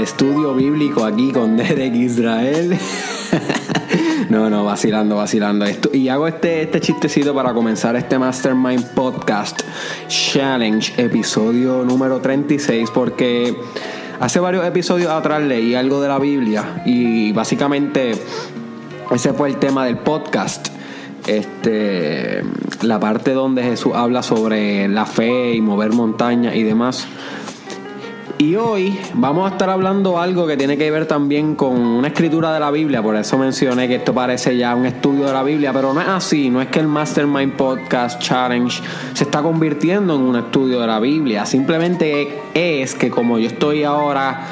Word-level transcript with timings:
Estudio 0.00 0.54
bíblico 0.54 1.04
aquí 1.04 1.32
con 1.32 1.56
Derek 1.56 1.94
Israel. 1.94 2.78
no, 4.30 4.48
no, 4.48 4.64
vacilando, 4.64 5.16
vacilando. 5.16 5.64
Esto, 5.64 5.90
y 5.92 6.08
hago 6.08 6.28
este, 6.28 6.62
este 6.62 6.80
chistecito 6.80 7.34
para 7.34 7.52
comenzar 7.52 7.96
este 7.96 8.18
Mastermind 8.18 8.94
Podcast 8.94 9.62
Challenge, 10.08 10.94
episodio 10.96 11.84
número 11.84 12.20
36, 12.20 12.90
porque 12.90 13.56
hace 14.20 14.40
varios 14.40 14.64
episodios 14.64 15.10
atrás 15.10 15.42
leí 15.42 15.74
algo 15.74 16.00
de 16.00 16.08
la 16.08 16.18
Biblia 16.18 16.82
y 16.84 17.32
básicamente 17.32 18.12
ese 19.10 19.32
fue 19.32 19.48
el 19.48 19.56
tema 19.56 19.84
del 19.86 19.98
podcast 19.98 20.68
este, 21.28 22.42
la 22.82 22.98
parte 22.98 23.32
donde 23.32 23.62
Jesús 23.62 23.92
habla 23.94 24.22
sobre 24.22 24.88
la 24.88 25.04
fe 25.06 25.54
y 25.54 25.60
mover 25.60 25.92
montañas 25.92 26.56
y 26.56 26.62
demás. 26.62 27.06
Y 28.40 28.54
hoy 28.54 28.96
vamos 29.14 29.50
a 29.50 29.54
estar 29.54 29.68
hablando 29.68 30.20
algo 30.20 30.46
que 30.46 30.56
tiene 30.56 30.78
que 30.78 30.88
ver 30.92 31.06
también 31.06 31.56
con 31.56 31.76
una 31.76 32.06
escritura 32.06 32.54
de 32.54 32.60
la 32.60 32.70
Biblia, 32.70 33.02
por 33.02 33.16
eso 33.16 33.36
mencioné 33.36 33.88
que 33.88 33.96
esto 33.96 34.14
parece 34.14 34.56
ya 34.56 34.76
un 34.76 34.86
estudio 34.86 35.26
de 35.26 35.32
la 35.32 35.42
Biblia, 35.42 35.72
pero 35.72 35.92
no 35.92 36.00
es 36.00 36.06
así, 36.06 36.48
no 36.48 36.62
es 36.62 36.68
que 36.68 36.78
el 36.78 36.86
Mastermind 36.86 37.54
Podcast 37.54 38.22
Challenge 38.22 38.80
se 39.12 39.24
está 39.24 39.42
convirtiendo 39.42 40.14
en 40.14 40.22
un 40.22 40.36
estudio 40.36 40.78
de 40.78 40.86
la 40.86 41.00
Biblia, 41.00 41.46
simplemente 41.46 42.42
es 42.54 42.94
que 42.94 43.10
como 43.10 43.40
yo 43.40 43.48
estoy 43.48 43.82
ahora 43.82 44.46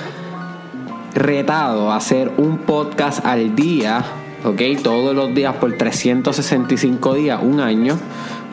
retado 1.14 1.92
a 1.92 1.97
hacer 1.97 2.33
un 2.39 2.59
podcast 2.59 3.25
al 3.25 3.55
día, 3.55 4.05
¿ok? 4.45 4.62
Todos 4.83 5.14
los 5.14 5.33
días 5.33 5.55
por 5.55 5.73
365 5.75 7.14
días, 7.14 7.41
un 7.41 7.61
año, 7.61 7.97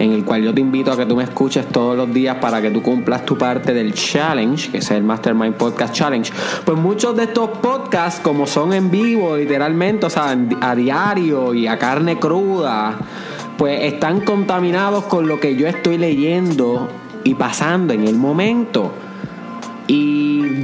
en 0.04 0.12
el 0.12 0.26
cual 0.26 0.44
yo 0.44 0.54
te 0.54 0.60
invito 0.60 0.92
a 0.92 0.98
que 0.98 1.06
tú 1.06 1.16
me 1.16 1.24
escuches 1.24 1.68
todos 1.70 1.96
los 1.96 2.14
días 2.14 2.38
para 2.42 2.62
que 2.62 2.70
tú 2.72 2.82
cumplas 2.82 3.26
tu 3.26 3.38
parte 3.38 3.74
del 3.74 3.94
challenge, 3.94 4.70
que 4.70 4.80
es 4.80 4.92
el 4.92 5.04
Mastermind 5.04 5.56
Podcast 5.56 5.94
Challenge. 5.94 6.32
Pues 6.66 6.78
muchos 6.78 7.16
de 7.16 7.24
estos 7.24 7.50
podcasts, 7.60 8.20
como 8.20 8.46
son 8.46 8.74
en 8.74 8.92
vivo, 8.92 9.38
literalmente, 9.38 10.06
o 10.06 10.10
sea, 10.10 10.38
a 10.62 10.76
diario 10.76 11.54
y 11.54 11.68
a 11.68 11.80
carne 11.80 12.20
cruda, 12.20 12.98
pues 13.58 13.94
están 13.94 14.22
contaminados 14.22 15.06
con 15.06 15.28
lo 15.28 15.40
que 15.40 15.56
yo 15.56 15.68
estoy 15.68 15.98
leyendo 15.98 16.90
y 17.24 17.36
pasando 17.36 17.94
en 17.94 18.06
el 18.06 18.16
momento. 18.16 18.92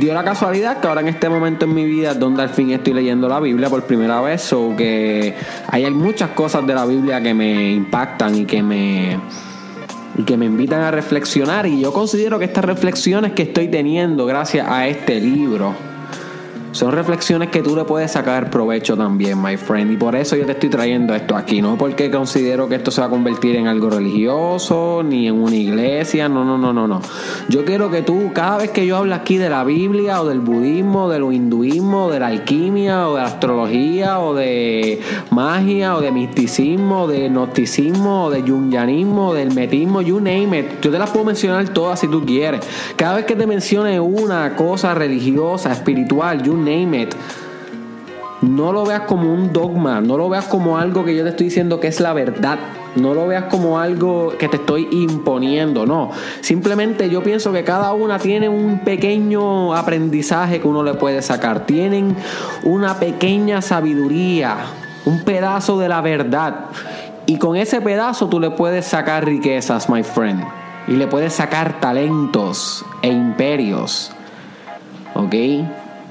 Dio 0.09 0.15
la 0.15 0.23
casualidad 0.23 0.79
que 0.79 0.87
ahora 0.87 1.01
en 1.01 1.07
este 1.09 1.29
momento 1.29 1.65
en 1.65 1.75
mi 1.75 1.85
vida 1.85 2.15
donde 2.15 2.41
al 2.41 2.49
fin 2.49 2.71
estoy 2.71 2.93
leyendo 2.93 3.29
la 3.29 3.39
Biblia 3.39 3.69
por 3.69 3.83
primera 3.83 4.19
vez 4.21 4.51
o 4.53 4.75
que 4.75 5.35
hay 5.67 5.87
muchas 5.91 6.31
cosas 6.31 6.65
de 6.65 6.73
la 6.73 6.83
Biblia 6.87 7.21
que 7.21 7.35
me 7.35 7.73
impactan 7.73 8.33
y 8.33 8.45
que 8.45 8.63
me 8.63 9.19
y 10.17 10.23
que 10.23 10.35
me 10.35 10.47
invitan 10.47 10.81
a 10.81 10.89
reflexionar 10.89 11.67
y 11.67 11.81
yo 11.81 11.93
considero 11.93 12.39
que 12.39 12.45
estas 12.45 12.65
reflexiones 12.65 13.33
que 13.33 13.43
estoy 13.43 13.67
teniendo 13.67 14.25
gracias 14.25 14.67
a 14.67 14.87
este 14.87 15.21
libro 15.21 15.75
son 16.71 16.91
reflexiones 16.91 17.49
que 17.49 17.61
tú 17.61 17.75
le 17.75 17.83
puedes 17.83 18.11
sacar 18.11 18.49
provecho 18.49 18.95
también, 18.95 19.41
my 19.41 19.57
friend. 19.57 19.91
Y 19.91 19.97
por 19.97 20.15
eso 20.15 20.35
yo 20.35 20.45
te 20.45 20.51
estoy 20.51 20.69
trayendo 20.69 21.15
esto 21.15 21.35
aquí. 21.35 21.61
No 21.61 21.77
porque 21.77 22.11
considero 22.11 22.69
que 22.69 22.75
esto 22.75 22.91
se 22.91 23.01
va 23.01 23.07
a 23.07 23.09
convertir 23.09 23.55
en 23.55 23.67
algo 23.67 23.89
religioso, 23.89 25.01
ni 25.03 25.27
en 25.27 25.41
una 25.41 25.55
iglesia. 25.55 26.29
No, 26.29 26.45
no, 26.45 26.57
no, 26.57 26.71
no, 26.71 26.87
no. 26.87 27.01
Yo 27.47 27.65
quiero 27.65 27.89
que 27.89 28.01
tú, 28.01 28.31
cada 28.33 28.57
vez 28.57 28.71
que 28.71 28.85
yo 28.85 28.97
hablo 28.97 29.15
aquí 29.15 29.37
de 29.37 29.49
la 29.49 29.63
Biblia, 29.63 30.21
o 30.21 30.27
del 30.27 30.39
budismo, 30.39 31.09
de 31.09 31.19
lo 31.19 31.31
hinduismo, 31.31 32.09
de 32.11 32.19
la 32.19 32.27
alquimia, 32.27 33.09
o 33.09 33.15
de 33.15 33.21
la 33.21 33.27
astrología, 33.27 34.19
o 34.19 34.35
de 34.35 35.01
magia, 35.31 35.95
o 35.95 36.01
de 36.01 36.11
misticismo, 36.11 37.07
de 37.07 37.29
gnosticismo, 37.29 38.25
o 38.25 38.29
de 38.29 38.43
yunyanismo, 38.43 39.33
del 39.33 39.53
metismo, 39.53 40.01
you 40.01 40.19
name 40.19 40.59
it. 40.59 40.81
Yo 40.81 40.91
te 40.91 40.99
las 40.99 41.09
puedo 41.09 41.25
mencionar 41.25 41.67
todas 41.69 41.99
si 41.99 42.07
tú 42.07 42.23
quieres. 42.25 42.61
Cada 42.95 43.15
vez 43.15 43.25
que 43.25 43.35
te 43.35 43.47
mencione 43.47 43.99
una 43.99 44.55
cosa 44.55 44.93
religiosa, 44.93 45.71
espiritual, 45.71 46.43
you 46.43 46.58
name 46.63 47.01
it. 47.01 47.15
No 48.41 48.71
lo 48.71 48.85
veas 48.85 49.01
como 49.01 49.33
un 49.33 49.51
dogma, 49.51 49.99
no 49.99 50.17
lo 50.17 50.29
veas 50.29 50.45
como 50.45 50.77
algo 50.77 51.03
que 51.03 51.13
yo 51.13 51.23
te 51.23 51.31
estoy 51.31 51.47
diciendo 51.47 51.79
que 51.81 51.87
es 51.87 51.99
la 51.99 52.13
verdad. 52.13 52.57
No 52.95 53.13
lo 53.13 53.27
veas 53.27 53.45
como 53.45 53.79
algo 53.79 54.33
que 54.39 54.47
te 54.47 54.55
estoy 54.55 54.87
imponiendo, 54.91 55.85
no. 55.85 56.11
Simplemente 56.41 57.09
yo 57.09 57.21
pienso 57.21 57.51
que 57.51 57.63
cada 57.63 57.93
una 57.93 58.17
tiene 58.17 58.47
un 58.49 58.79
pequeño 58.79 59.75
aprendizaje 59.75 60.61
que 60.61 60.67
uno 60.67 60.83
le 60.83 60.93
puede 60.93 61.21
sacar. 61.21 61.65
Tienen 61.65 62.15
una 62.63 62.97
pequeña 62.97 63.61
sabiduría, 63.61 64.55
un 65.05 65.23
pedazo 65.23 65.77
de 65.77 65.89
la 65.89 66.01
verdad. 66.01 66.65
Y 67.25 67.37
con 67.37 67.57
ese 67.57 67.81
pedazo 67.81 68.27
tú 68.27 68.39
le 68.39 68.51
puedes 68.51 68.85
sacar 68.85 69.25
riquezas, 69.25 69.89
my 69.89 70.01
friend. 70.01 70.43
Y 70.87 70.93
le 70.93 71.07
puedes 71.07 71.33
sacar 71.33 71.79
talentos 71.79 72.85
e 73.01 73.09
imperios. 73.09 74.11
¿Ok? 75.13 75.35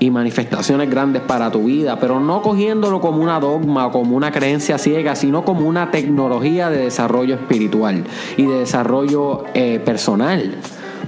Y 0.00 0.10
manifestaciones 0.10 0.88
grandes 0.88 1.22
para 1.22 1.50
tu 1.50 1.64
vida, 1.64 1.98
pero 1.98 2.20
no 2.20 2.42
cogiéndolo 2.42 3.00
como 3.00 3.22
una 3.22 3.40
dogma 3.40 3.86
o 3.86 3.92
como 3.92 4.16
una 4.16 4.30
creencia 4.30 4.78
ciega, 4.78 5.16
sino 5.16 5.44
como 5.44 5.68
una 5.68 5.90
tecnología 5.90 6.70
de 6.70 6.84
desarrollo 6.84 7.34
espiritual 7.34 8.04
y 8.36 8.46
de 8.46 8.60
desarrollo 8.60 9.44
eh, 9.54 9.80
personal. 9.84 10.56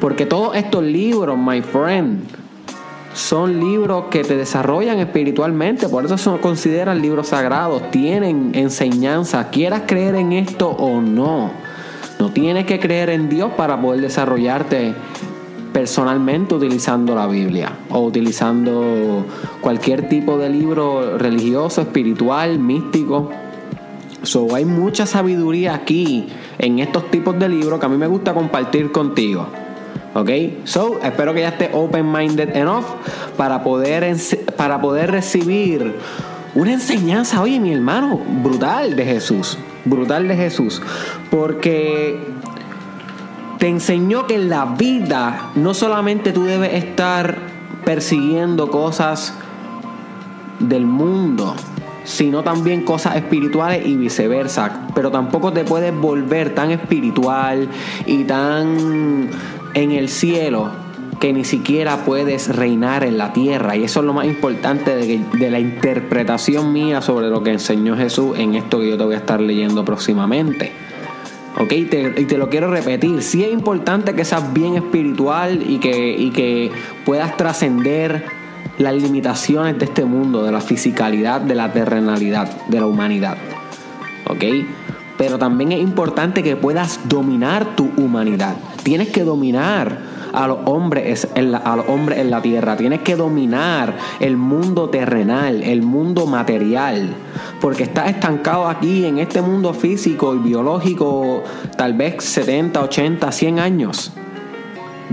Porque 0.00 0.26
todos 0.26 0.56
estos 0.56 0.82
libros, 0.82 1.38
my 1.38 1.62
friend, 1.62 2.20
son 3.12 3.60
libros 3.60 4.04
que 4.10 4.22
te 4.22 4.36
desarrollan 4.36 4.98
espiritualmente, 4.98 5.88
por 5.88 6.04
eso 6.04 6.16
se 6.16 6.30
consideran 6.38 7.02
libros 7.02 7.28
sagrados, 7.28 7.90
tienen 7.90 8.52
enseñanza, 8.54 9.50
quieras 9.50 9.82
creer 9.86 10.14
en 10.14 10.32
esto 10.32 10.70
o 10.70 11.00
no. 11.00 11.50
No 12.18 12.30
tienes 12.32 12.66
que 12.66 12.78
creer 12.78 13.10
en 13.10 13.28
Dios 13.28 13.52
para 13.56 13.80
poder 13.80 14.00
desarrollarte 14.02 14.94
personalmente 15.72 16.54
utilizando 16.54 17.14
la 17.14 17.26
Biblia 17.26 17.72
o 17.90 18.00
utilizando 18.00 19.24
cualquier 19.60 20.08
tipo 20.08 20.38
de 20.38 20.48
libro 20.48 21.18
religioso, 21.18 21.82
espiritual, 21.82 22.58
místico. 22.58 23.30
So, 24.22 24.54
hay 24.54 24.64
mucha 24.64 25.06
sabiduría 25.06 25.74
aquí 25.74 26.28
en 26.58 26.78
estos 26.78 27.10
tipos 27.10 27.38
de 27.38 27.48
libros 27.48 27.80
que 27.80 27.86
a 27.86 27.88
mí 27.88 27.96
me 27.96 28.06
gusta 28.06 28.34
compartir 28.34 28.92
contigo. 28.92 29.46
¿Ok? 30.14 30.30
So, 30.64 31.00
espero 31.02 31.32
que 31.32 31.40
ya 31.40 31.48
esté 31.48 31.70
open-minded 31.72 32.54
enough 32.56 32.84
para 33.36 33.62
poder, 33.62 34.16
para 34.56 34.80
poder 34.80 35.10
recibir 35.10 35.94
una 36.54 36.72
enseñanza, 36.72 37.40
oye, 37.40 37.60
mi 37.60 37.72
hermano, 37.72 38.20
brutal 38.42 38.96
de 38.96 39.04
Jesús. 39.04 39.56
Brutal 39.84 40.28
de 40.28 40.36
Jesús. 40.36 40.82
Porque 41.30 42.18
te 43.60 43.68
enseñó 43.68 44.26
que 44.26 44.36
en 44.36 44.48
la 44.48 44.64
vida 44.64 45.50
no 45.54 45.74
solamente 45.74 46.32
tú 46.32 46.44
debes 46.44 46.72
estar 46.72 47.36
persiguiendo 47.84 48.70
cosas 48.70 49.34
del 50.60 50.86
mundo, 50.86 51.54
sino 52.04 52.42
también 52.42 52.84
cosas 52.84 53.16
espirituales 53.16 53.86
y 53.86 53.96
viceversa. 53.96 54.88
Pero 54.94 55.10
tampoco 55.10 55.52
te 55.52 55.64
puedes 55.64 55.94
volver 55.94 56.54
tan 56.54 56.70
espiritual 56.70 57.68
y 58.06 58.24
tan 58.24 59.28
en 59.74 59.92
el 59.92 60.08
cielo 60.08 60.70
que 61.20 61.34
ni 61.34 61.44
siquiera 61.44 61.98
puedes 62.06 62.56
reinar 62.56 63.04
en 63.04 63.18
la 63.18 63.34
tierra. 63.34 63.76
Y 63.76 63.84
eso 63.84 64.00
es 64.00 64.06
lo 64.06 64.14
más 64.14 64.24
importante 64.24 64.96
de, 64.96 65.20
de, 65.38 65.50
la 65.50 65.60
interpretación 65.60 66.72
mía 66.72 67.02
sobre 67.02 67.28
lo 67.28 67.42
que 67.42 67.50
enseñó 67.50 67.94
Jesús 67.94 68.38
en 68.38 68.54
esto 68.54 68.80
que 68.80 68.88
yo 68.88 68.96
te 68.96 69.04
voy 69.04 69.16
a 69.16 69.18
estar 69.18 69.38
leyendo 69.38 69.84
próximamente. 69.84 70.89
¿Ok? 71.60 71.72
y 71.72 71.84
te 72.24 72.38
lo 72.38 72.48
quiero 72.48 72.70
repetir, 72.70 73.22
sí 73.22 73.44
es 73.44 73.52
importante 73.52 74.14
que 74.14 74.24
seas 74.24 74.52
bien 74.52 74.76
espiritual 74.76 75.62
y 75.68 75.78
que, 75.78 76.70
puedas 77.04 77.36
trascender 77.36 78.24
las 78.78 78.94
limitaciones 78.94 79.78
de 79.78 79.84
este 79.84 80.04
mundo, 80.04 80.42
de 80.42 80.52
la 80.52 80.60
fisicalidad, 80.60 81.40
de 81.40 81.54
la 81.54 81.72
terrenalidad, 81.72 82.66
de 82.68 82.80
la 82.80 82.86
humanidad, 82.86 83.36
¿ok? 84.26 84.44
Pero 85.18 85.38
también 85.38 85.72
es 85.72 85.80
importante 85.80 86.42
que 86.42 86.56
puedas 86.56 87.00
dominar 87.08 87.76
tu 87.76 87.90
humanidad. 87.96 88.56
Tienes 88.82 89.08
que 89.08 89.22
dominar 89.22 89.98
a 90.32 90.46
los 90.46 90.58
hombres 90.64 91.28
en 91.34 91.52
la, 91.52 91.58
a 91.58 91.76
los 91.76 91.88
hombres 91.88 92.18
en 92.18 92.30
la 92.30 92.42
tierra. 92.42 92.76
Tienes 92.76 93.00
que 93.00 93.16
dominar 93.16 93.96
el 94.20 94.36
mundo 94.36 94.88
terrenal, 94.90 95.62
el 95.62 95.82
mundo 95.82 96.26
material. 96.26 97.14
Porque 97.60 97.84
estás 97.84 98.10
estancado 98.10 98.68
aquí 98.68 99.04
en 99.04 99.18
este 99.18 99.42
mundo 99.42 99.74
físico 99.74 100.34
y 100.34 100.38
biológico 100.38 101.42
tal 101.76 101.94
vez 101.94 102.22
70, 102.24 102.80
80, 102.82 103.32
100 103.32 103.58
años. 103.58 104.12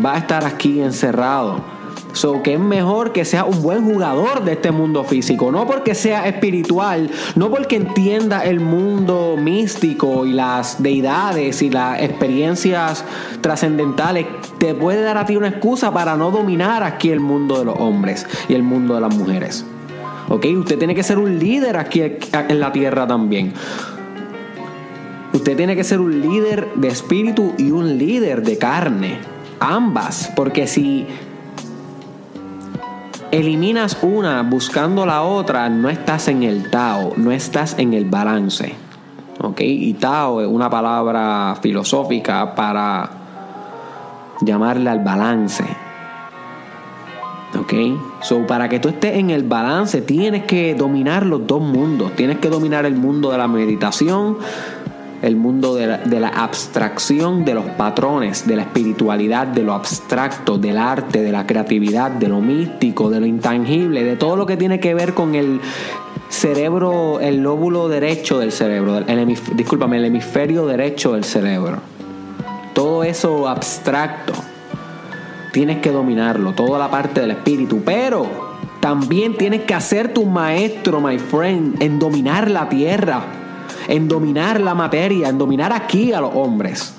Va 0.03 0.15
a 0.15 0.17
estar 0.19 0.45
aquí 0.45 0.81
encerrado 0.81 1.76
So 2.17 2.41
que 2.41 2.55
es 2.55 2.59
mejor 2.59 3.11
que 3.11 3.25
sea 3.25 3.45
un 3.45 3.61
buen 3.61 3.85
jugador 3.85 4.43
de 4.43 4.53
este 4.53 4.71
mundo 4.71 5.03
físico, 5.03 5.51
no 5.51 5.67
porque 5.67 5.93
sea 5.93 6.27
espiritual, 6.27 7.11
no 7.35 7.51
porque 7.51 7.75
entienda 7.75 8.43
el 8.43 8.59
mundo 8.59 9.35
místico 9.39 10.25
y 10.25 10.33
las 10.33 10.81
deidades 10.81 11.61
y 11.61 11.69
las 11.69 12.01
experiencias 12.01 13.05
trascendentales, 13.41 14.25
te 14.57 14.73
puede 14.73 15.03
dar 15.03 15.19
a 15.19 15.27
ti 15.27 15.35
una 15.35 15.49
excusa 15.49 15.93
para 15.93 16.17
no 16.17 16.31
dominar 16.31 16.81
aquí 16.81 17.11
el 17.11 17.19
mundo 17.19 17.59
de 17.59 17.65
los 17.65 17.75
hombres 17.77 18.25
y 18.49 18.55
el 18.55 18.63
mundo 18.63 18.95
de 18.95 19.01
las 19.01 19.15
mujeres. 19.15 19.63
¿Ok? 20.29 20.47
Usted 20.57 20.79
tiene 20.79 20.95
que 20.95 21.03
ser 21.03 21.19
un 21.19 21.37
líder 21.37 21.77
aquí 21.77 22.01
en 22.01 22.59
la 22.59 22.71
tierra 22.71 23.05
también. 23.05 23.53
Usted 25.33 25.55
tiene 25.55 25.75
que 25.75 25.83
ser 25.83 25.99
un 25.99 26.19
líder 26.19 26.67
de 26.73 26.87
espíritu 26.87 27.53
y 27.59 27.69
un 27.69 27.99
líder 27.99 28.41
de 28.41 28.57
carne. 28.57 29.19
Ambas. 29.59 30.31
Porque 30.35 30.65
si 30.67 31.05
eliminas 33.31 33.97
una 34.01 34.43
buscando 34.43 35.05
la 35.05 35.23
otra, 35.23 35.69
no 35.69 35.89
estás 35.89 36.27
en 36.27 36.43
el 36.43 36.69
Tao, 36.69 37.13
no 37.17 37.31
estás 37.31 37.77
en 37.77 37.93
el 37.93 38.05
balance. 38.05 38.75
¿Ok? 39.39 39.61
Y 39.61 39.93
Tao 39.93 40.41
es 40.41 40.47
una 40.47 40.69
palabra 40.69 41.55
filosófica 41.61 42.55
para 42.55 43.09
llamarle 44.41 44.89
al 44.89 45.03
balance. 45.03 45.63
¿Ok? 47.57 47.73
So, 48.21 48.45
para 48.47 48.67
que 48.67 48.79
tú 48.79 48.89
estés 48.89 49.15
en 49.15 49.29
el 49.29 49.43
balance, 49.43 50.01
tienes 50.01 50.43
que 50.45 50.75
dominar 50.75 51.25
los 51.25 51.45
dos 51.45 51.61
mundos. 51.61 52.13
Tienes 52.15 52.39
que 52.39 52.49
dominar 52.49 52.85
el 52.85 52.95
mundo 52.95 53.31
de 53.31 53.37
la 53.37 53.47
meditación, 53.47 54.37
el 55.21 55.35
mundo 55.35 55.75
de 55.75 56.19
la, 56.19 56.27
abstracción, 56.29 57.43
de 57.43 57.53
los 57.53 57.65
patrones, 57.65 58.47
de 58.47 58.55
la 58.55 58.63
espiritualidad, 58.63 59.47
de 59.47 59.63
lo 59.63 59.73
abstracto, 59.73 60.57
del 60.57 60.77
arte, 60.77 61.21
de 61.21 61.31
la 61.31 61.45
creatividad, 61.45 62.11
de 62.11 62.27
lo 62.27 62.39
místico, 62.41 63.09
de 63.09 63.19
lo 63.19 63.25
intangible, 63.25 64.03
de 64.03 64.15
todo 64.15 64.35
lo 64.35 64.45
que 64.45 64.57
tiene 64.57 64.79
que 64.79 64.93
ver 64.93 65.13
con 65.13 65.35
el 65.35 65.59
cerebro, 66.29 67.19
el 67.19 67.37
lóbulo 67.37 67.87
derecho 67.87 68.39
del 68.39 68.51
cerebro, 68.51 68.97
el 68.97 69.37
discúlpame, 69.55 69.97
el 69.97 70.05
hemisferio 70.05 70.65
derecho 70.65 71.13
del 71.13 71.23
cerebro. 71.23 71.79
Todo 72.73 73.03
eso 73.03 73.47
abstracto 73.47 74.33
tienes 75.51 75.79
que 75.79 75.91
dominarlo, 75.91 76.53
toda 76.53 76.77
la 76.77 76.91
parte 76.91 77.21
del 77.21 77.31
espíritu, 77.31 77.81
pero 77.83 78.27
también 78.79 79.35
tienes 79.35 79.63
que 79.63 79.73
hacer 79.73 80.13
tu 80.13 80.25
maestro, 80.25 81.01
my 81.01 81.17
friend, 81.17 81.81
en 81.81 81.97
dominar 81.97 82.51
la 82.51 82.69
tierra, 82.69 83.46
en 83.87 84.07
dominar 84.07 84.59
la 84.59 84.73
materia, 84.73 85.29
en 85.29 85.37
dominar 85.37 85.73
aquí 85.73 86.13
a 86.13 86.21
los 86.21 86.31
hombres. 86.33 86.93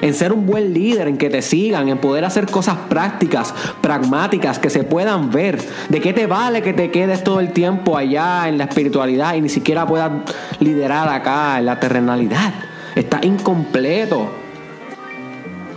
En 0.00 0.14
ser 0.14 0.32
un 0.32 0.46
buen 0.46 0.74
líder, 0.74 1.06
en 1.06 1.16
que 1.16 1.30
te 1.30 1.42
sigan, 1.42 1.88
en 1.88 1.98
poder 1.98 2.24
hacer 2.24 2.46
cosas 2.46 2.76
prácticas, 2.88 3.54
pragmáticas, 3.80 4.58
que 4.58 4.68
se 4.68 4.82
puedan 4.82 5.30
ver. 5.30 5.60
¿De 5.88 6.00
qué 6.00 6.12
te 6.12 6.26
vale 6.26 6.60
que 6.60 6.72
te 6.72 6.90
quedes 6.90 7.22
todo 7.22 7.38
el 7.38 7.52
tiempo 7.52 7.96
allá 7.96 8.48
en 8.48 8.58
la 8.58 8.64
espiritualidad 8.64 9.34
y 9.34 9.40
ni 9.40 9.48
siquiera 9.48 9.86
puedas 9.86 10.10
liderar 10.58 11.08
acá 11.08 11.58
en 11.58 11.66
la 11.66 11.78
terrenalidad? 11.78 12.52
Está 12.96 13.20
incompleto. 13.22 14.28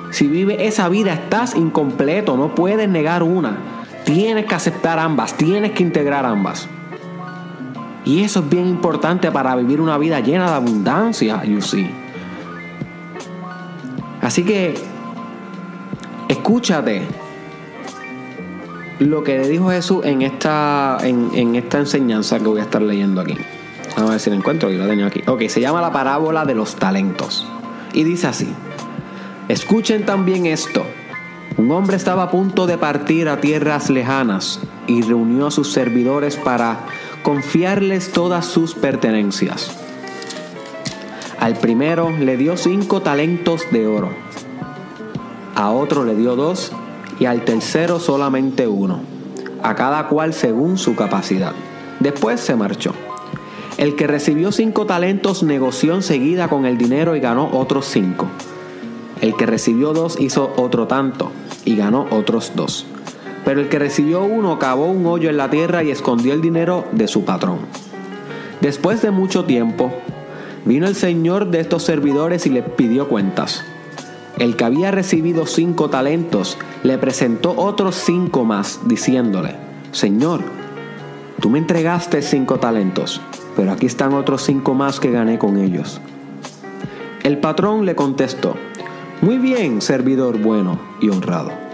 Si 0.10 0.28
vives 0.28 0.58
esa 0.60 0.90
vida 0.90 1.14
estás 1.14 1.56
incompleto, 1.56 2.36
no 2.36 2.56
puedes 2.56 2.90
negar 2.90 3.22
una. 3.22 3.58
Tienes 4.06 4.46
que 4.46 4.56
aceptar 4.56 4.98
ambas, 4.98 5.36
tienes 5.36 5.74
que 5.74 5.84
integrar 5.84 6.26
ambas. 6.26 6.68
Y 8.06 8.24
eso 8.24 8.42
es 8.42 8.50
bien 8.50 8.68
importante 8.68 9.32
para 9.32 9.56
vivir 9.56 9.82
una 9.82 9.98
vida 9.98 10.20
llena 10.20 10.48
de 10.48 10.56
abundancia, 10.56 11.44
you 11.44 11.60
see. 11.62 11.90
Así 14.22 14.44
que 14.44 14.76
escúchate 16.28 17.04
lo 19.00 19.24
que 19.24 19.40
le 19.40 19.50
dijo 19.50 19.70
Jesús 19.70 20.06
en 20.06 20.22
esta, 20.22 20.98
en, 21.02 21.56
esta 21.56 21.80
enseñanza 21.80 22.40
que 22.40 22.46
voy 22.46 22.60
a 22.60 22.64
estar 22.64 22.82
leyendo 22.82 23.22
aquí. 23.22 23.36
Vamos 23.96 24.10
a 24.10 24.14
ver 24.14 24.20
si 24.20 24.30
la 24.30 24.36
encuentro, 24.36 24.70
yo 24.70 24.80
la 24.80 24.88
tengo 24.88 25.06
aquí. 25.06 25.22
Ok, 25.28 25.44
se 25.48 25.62
llama 25.62 25.82
la 25.82 25.92
parábola 25.92 26.46
de 26.46 26.56
los 26.56 26.76
talentos. 26.76 27.46
Y 27.94 28.04
dice 28.04 28.28
así. 28.28 28.54
Escuchen 29.48 30.06
también 30.06 30.46
esto. 30.46 30.84
Un 31.58 31.72
hombre 31.72 31.96
estaba 31.96 32.24
a 32.24 32.32
punto 32.32 32.68
de 32.68 32.78
partir 32.78 33.30
a 33.30 33.40
tierras 33.40 33.90
lejanas 33.90 34.60
y 34.88 35.02
reunió 35.02 35.48
a 35.48 35.52
sus 35.52 35.72
servidores 35.72 36.36
para 36.36 36.80
confiarles 37.26 38.12
todas 38.12 38.46
sus 38.46 38.76
pertenencias. 38.76 39.72
Al 41.40 41.56
primero 41.56 42.12
le 42.12 42.38
dio 42.38 42.56
cinco 42.56 43.02
talentos 43.02 43.64
de 43.72 43.88
oro, 43.88 44.12
a 45.56 45.72
otro 45.72 46.06
le 46.06 46.14
dio 46.14 46.36
dos 46.36 46.72
y 47.20 47.26
al 47.26 47.44
tercero 47.44 48.00
solamente 48.00 48.68
uno, 48.68 49.00
a 49.64 49.74
cada 49.74 50.08
cual 50.08 50.36
según 50.36 50.78
su 50.78 50.96
capacidad. 50.96 51.54
Después 52.00 52.42
se 52.42 52.56
marchó. 52.56 52.94
El 53.78 53.96
que 53.96 54.06
recibió 54.06 54.52
cinco 54.52 54.86
talentos 54.86 55.42
negoció 55.42 55.96
enseguida 55.96 56.48
con 56.48 56.68
el 56.68 56.78
dinero 56.78 57.16
y 57.16 57.22
ganó 57.22 57.50
otros 57.54 57.88
cinco. 57.88 58.28
El 59.22 59.36
que 59.36 59.48
recibió 59.48 59.94
dos 59.94 60.22
hizo 60.22 60.54
otro 60.58 60.86
tanto 60.86 61.32
y 61.66 61.76
ganó 61.76 62.06
otros 62.12 62.52
dos. 62.56 62.86
Pero 63.46 63.62
el 63.62 63.70
que 63.70 63.80
recibió 63.80 64.24
uno 64.24 64.60
cavó 64.60 64.88
un 64.88 65.06
hoyo 65.06 65.30
en 65.30 65.38
la 65.38 65.50
tierra 65.50 65.84
y 65.84 65.92
escondió 65.92 66.34
el 66.34 66.42
dinero 66.42 66.86
de 66.92 67.08
su 67.08 67.24
patrón. 67.24 67.60
Después 68.60 69.02
de 69.02 69.12
mucho 69.12 69.46
tiempo, 69.46 69.94
vino 70.66 70.88
el 70.88 70.96
señor 70.96 71.52
de 71.52 71.60
estos 71.60 71.84
servidores 71.84 72.48
y 72.48 72.50
le 72.50 72.64
pidió 72.64 73.08
cuentas. 73.08 73.64
El 74.40 74.56
que 74.56 74.66
había 74.66 74.92
recibido 74.92 75.46
cinco 75.46 75.90
talentos 75.90 76.58
le 76.84 76.98
presentó 76.98 77.54
otros 77.56 77.96
cinco 77.96 78.44
más, 78.44 78.82
diciéndole, 78.86 79.56
Señor, 79.92 80.42
tú 81.40 81.50
me 81.50 81.60
entregaste 81.60 82.22
cinco 82.22 82.58
talentos, 82.58 83.22
pero 83.56 83.72
aquí 83.72 83.86
están 83.86 84.14
otros 84.14 84.42
cinco 84.42 84.74
más 84.74 85.00
que 85.00 85.12
gané 85.12 85.38
con 85.38 85.58
ellos. 85.58 86.02
El 87.24 87.38
patrón 87.38 87.86
le 87.86 87.96
contestó, 87.96 88.56
muy 89.22 89.38
bien, 89.38 89.82
servidor 89.82 90.38
bueno 90.38 90.80
y 91.00 91.10
honrado. 91.10 91.65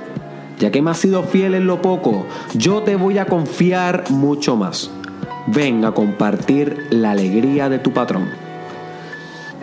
Ya 0.61 0.71
que 0.71 0.81
me 0.81 0.91
has 0.91 0.99
sido 0.99 1.23
fiel 1.23 1.55
en 1.55 1.67
lo 1.67 1.81
poco, 1.81 2.25
yo 2.53 2.83
te 2.83 2.95
voy 2.95 3.17
a 3.17 3.25
confiar 3.25 4.05
mucho 4.09 4.55
más. 4.55 4.89
Ven 5.47 5.83
a 5.83 5.91
compartir 5.91 6.87
la 6.89 7.11
alegría 7.11 7.67
de 7.67 7.79
tu 7.79 7.91
patrón. 7.91 8.29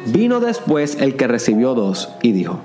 Vino 0.05 0.41
después 0.41 0.99
el 1.01 1.17
que 1.17 1.27
recibió 1.27 1.73
dos 1.73 2.11
y 2.21 2.33
dijo, 2.33 2.61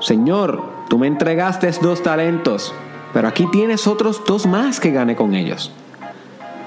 Señor, 0.00 0.62
tú 0.88 0.96
me 0.96 1.06
entregaste 1.06 1.70
dos 1.82 2.02
talentos, 2.02 2.72
pero 3.12 3.28
aquí 3.28 3.46
tienes 3.52 3.86
otros 3.86 4.22
dos 4.24 4.46
más 4.46 4.80
que 4.80 4.92
gané 4.92 5.14
con 5.14 5.34
ellos. 5.34 5.70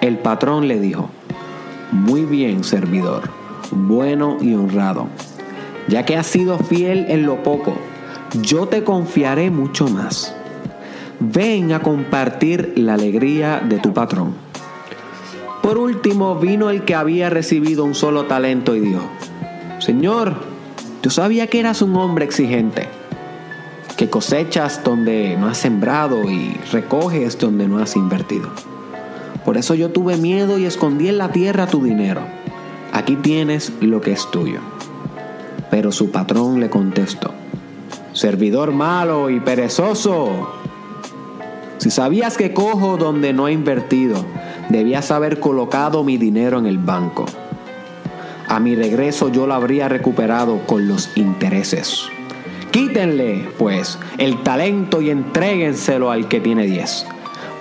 El 0.01 0.19
patrón 0.19 0.67
le 0.67 0.79
dijo, 0.79 1.09
Muy 1.91 2.25
bien, 2.25 2.63
servidor, 2.63 3.23
bueno 3.71 4.37
y 4.39 4.53
honrado 4.53 5.07
ya 5.89 6.05
que 6.05 6.15
has 6.15 6.27
sido 6.27 6.59
fiel 6.59 7.07
en 7.09 7.25
lo 7.25 7.41
poco, 7.41 7.73
yo 8.41 8.67
te 8.67 8.83
confiaré 8.83 9.49
mucho 9.49 9.87
más. 9.87 10.35
Ven 11.21 11.73
a 11.73 11.81
compartir 11.81 12.73
la 12.77 12.93
alegría 12.93 13.59
de 13.59 13.79
tu 13.79 13.93
patrón. 13.93 14.33
Por 15.61 15.77
último 15.77 16.35
vino 16.35 16.69
el 16.69 16.85
que 16.85 16.95
había 16.95 17.29
recibido 17.29 17.83
un 17.83 17.93
solo 17.93 18.25
talento 18.25 18.73
y 18.75 18.79
dijo, 18.79 19.01
Señor, 19.79 20.35
yo 21.03 21.09
sabía 21.09 21.47
que 21.47 21.59
eras 21.59 21.81
un 21.81 21.95
hombre 21.97 22.23
exigente, 22.23 22.87
que 23.97 24.09
cosechas 24.09 24.81
donde 24.83 25.35
no 25.37 25.47
has 25.47 25.57
sembrado 25.57 26.23
y 26.23 26.57
recoges 26.71 27.37
donde 27.37 27.67
no 27.67 27.79
has 27.79 27.97
invertido. 27.97 28.49
Por 29.43 29.57
eso 29.57 29.75
yo 29.75 29.89
tuve 29.89 30.15
miedo 30.15 30.57
y 30.57 30.65
escondí 30.65 31.09
en 31.09 31.17
la 31.17 31.33
tierra 31.33 31.67
tu 31.67 31.83
dinero. 31.83 32.21
Aquí 32.93 33.17
tienes 33.17 33.73
lo 33.81 33.99
que 33.99 34.13
es 34.13 34.29
tuyo. 34.31 34.59
Pero 35.69 35.91
su 35.91 36.11
patrón 36.11 36.59
le 36.59 36.69
contestó, 36.69 37.33
servidor 38.13 38.71
malo 38.71 39.29
y 39.29 39.39
perezoso. 39.39 40.58
Sabías 41.89 42.37
que 42.37 42.53
cojo 42.53 42.97
donde 42.97 43.33
no 43.33 43.47
he 43.47 43.51
invertido, 43.51 44.25
debías 44.69 45.11
haber 45.11 45.39
colocado 45.39 46.03
mi 46.03 46.17
dinero 46.17 46.59
en 46.59 46.65
el 46.65 46.77
banco. 46.77 47.25
A 48.47 48.59
mi 48.59 48.75
regreso 48.75 49.29
yo 49.29 49.47
lo 49.47 49.53
habría 49.53 49.89
recuperado 49.89 50.65
con 50.65 50.87
los 50.87 51.09
intereses. 51.15 52.07
Quítenle, 52.71 53.49
pues, 53.57 53.97
el 54.17 54.43
talento 54.43 55.01
y 55.01 55.09
entréguenselo 55.09 56.11
al 56.11 56.27
que 56.27 56.39
tiene 56.39 56.65
diez, 56.65 57.05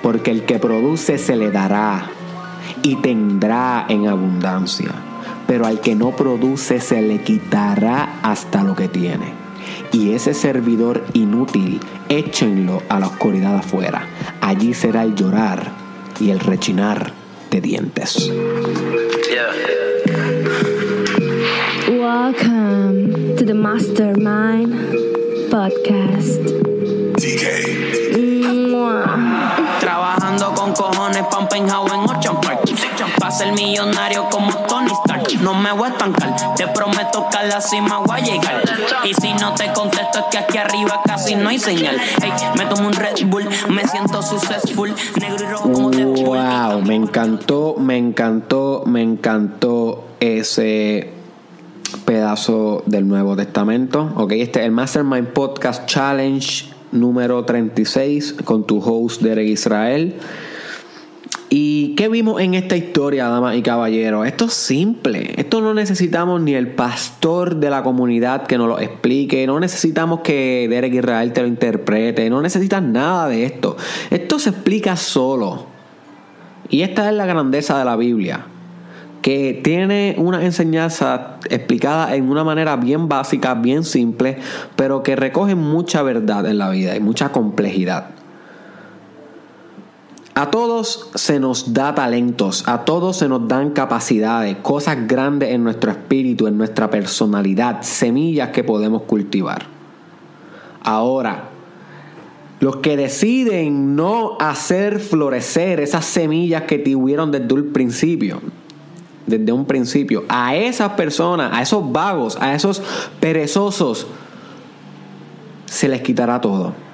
porque 0.03 0.31
el 0.31 0.45
que 0.45 0.59
produce 0.59 1.19
se 1.19 1.37
le 1.37 1.51
dará 1.51 2.11
y 2.83 2.97
tendrá 2.97 3.87
en 3.89 4.09
abundancia 4.09 4.93
pero 5.49 5.65
al 5.65 5.81
que 5.81 5.95
no 5.95 6.11
produce 6.11 6.79
se 6.79 7.01
le 7.01 7.23
quitará 7.23 8.21
hasta 8.23 8.63
lo 8.63 8.77
que 8.77 8.87
tiene. 8.87 9.38
Y 9.93 10.13
ese 10.13 10.35
servidor 10.35 11.03
inútil, 11.15 11.81
échenlo 12.11 12.83
a 12.91 13.01
la 13.01 13.07
oscuridad 13.07 13.57
afuera. 13.57 14.07
Allí 14.43 14.75
será 14.75 15.03
el 15.03 15.15
llorar 15.15 15.73
y 16.21 16.31
el 16.31 16.41
rechinar 16.41 17.13
de 17.51 17.61
dientes. 17.63 18.31
Welcome 21.89 23.37
to 23.37 23.47
the 23.47 23.55
Mastermind 23.55 24.75
Podcast. 25.51 26.43
Trabajando 29.81 30.55
con 30.55 30.73
cojones, 30.75 31.23
pumping 31.31 31.63
en 31.63 31.71
Ocean 31.71 32.41
Park. 32.43 32.61
Para 33.19 33.31
ser 33.31 33.53
millonario 33.53 34.29
como 34.31 34.53
Tony 34.67 34.93
no 35.37 35.55
me 35.55 35.73
voy 35.73 35.89
a 35.89 35.93
estancar. 35.93 36.35
Te 36.57 36.67
prometo 36.69 37.27
que 37.31 37.37
a 37.37 37.45
la 37.45 37.61
cima 37.61 37.99
voy 37.99 38.19
a 38.19 38.21
llegar. 38.21 38.63
Y 39.05 39.15
si 39.15 39.33
no 39.35 39.55
te 39.55 39.73
contesto 39.73 40.19
es 40.21 40.25
que 40.31 40.39
aquí 40.39 40.59
arriba 40.59 41.01
casi 41.05 41.35
no 41.35 41.49
hay 41.49 41.59
señal. 41.59 41.97
Hey, 42.23 42.33
me 42.57 42.67
tomo 42.67 42.89
un 42.89 42.95
Red 42.95 43.27
Bull, 43.27 43.45
me 43.69 43.87
siento 43.87 44.23
successful. 44.23 44.95
Negro 45.21 45.45
y 45.45 45.49
rojo 45.49 45.73
como 45.73 45.91
Wow, 45.91 46.83
me 46.83 46.95
encantó, 46.95 47.77
me 47.79 47.97
encantó, 47.97 48.85
me 48.87 49.03
encantó 49.03 50.05
ese 50.21 51.13
pedazo 52.05 52.83
del 52.87 53.07
Nuevo 53.07 53.37
Testamento. 53.37 54.13
Ok, 54.17 54.33
este 54.33 54.61
es 54.61 54.67
el 54.67 54.73
Mastermind 54.73 55.29
Podcast 55.29 55.87
Challenge 55.87 56.79
número 56.93 57.45
36 57.45 58.37
con 58.45 58.67
tu 58.67 58.79
host 58.79 59.23
Derek 59.23 59.49
Israel. 59.49 60.15
Qué 61.51 62.09
vimos 62.09 62.41
en 62.41 62.55
esta 62.55 62.77
historia, 62.77 63.29
damas 63.29 63.57
y 63.57 63.63
caballeros? 63.63 64.27
Esto 64.27 64.45
es 64.45 64.53
simple. 64.53 65.35
Esto 65.37 65.61
no 65.61 65.75
necesitamos 65.75 66.41
ni 66.41 66.55
el 66.55 66.69
pastor 66.69 67.57
de 67.57 67.71
la 67.71 67.83
comunidad 67.83 68.47
que 68.47 68.59
nos 68.59 68.69
lo 68.69 68.79
explique. 68.79 69.47
No 69.47 69.59
necesitamos 69.59 70.21
que 70.21 70.69
Derek 70.71 70.95
Israel 70.95 71.33
te 71.33 71.43
lo 71.43 71.49
interprete. 71.49 72.31
No 72.31 72.43
necesitas 72.43 72.83
nada 72.83 73.29
de 73.29 73.45
esto. 73.45 73.77
Esto 74.11 74.39
se 74.39 74.51
explica 74.51 74.95
solo. 74.97 75.67
Y 76.69 76.83
esta 76.83 77.09
es 77.09 77.17
la 77.17 77.27
grandeza 77.27 77.79
de 77.79 77.85
la 77.85 77.97
Biblia. 77.97 78.47
Que 79.23 79.61
tiene 79.65 80.15
una 80.19 80.45
enseñanza 80.45 81.39
explicada 81.51 82.15
en 82.15 82.31
una 82.31 82.45
manera 82.45 82.77
bien 82.77 83.09
básica, 83.09 83.55
bien 83.55 83.85
simple, 83.85 84.39
pero 84.77 85.03
que 85.03 85.17
recoge 85.17 85.55
mucha 85.55 86.03
verdad 86.03 86.47
en 86.47 86.59
la 86.59 86.71
vida 86.71 86.95
y 86.95 87.01
mucha 87.01 87.33
complejidad. 87.33 88.18
A 90.39 90.53
todos 90.53 91.11
se 91.17 91.41
nos 91.41 91.75
da 91.75 91.97
talentos, 91.97 92.63
a 92.69 92.85
todos 92.85 93.17
se 93.17 93.29
nos 93.29 93.49
dan 93.49 93.71
capacidades, 93.71 94.57
cosas 94.59 95.09
grandes 95.09 95.51
en 95.51 95.65
nuestro 95.65 95.91
espíritu, 95.91 96.47
en 96.47 96.57
nuestra 96.57 96.89
personalidad, 96.89 97.83
semillas 97.83 98.51
que 98.51 98.63
podemos 98.63 99.03
cultivar. 99.03 99.67
Ahora, 100.85 101.49
los 102.61 102.77
que 102.77 102.97
deciden 102.97 103.97
no 103.97 104.39
hacer 104.39 105.01
florecer 105.01 105.81
esas 105.81 106.05
semillas 106.05 106.63
que 106.63 106.79
tuvieron 106.79 107.33
desde 107.33 107.53
un 107.53 107.73
principio, 107.73 108.41
desde 109.27 109.51
un 109.51 109.65
principio, 109.65 110.25
a 110.29 110.55
esas 110.55 110.93
personas, 110.93 111.51
a 111.53 111.63
esos 111.63 111.91
vagos, 111.91 112.39
a 112.41 112.55
esos 112.55 112.81
perezosos, 113.19 114.07
se 115.67 115.89
les 115.89 116.01
quitará 116.01 116.41
todo. 116.41 116.88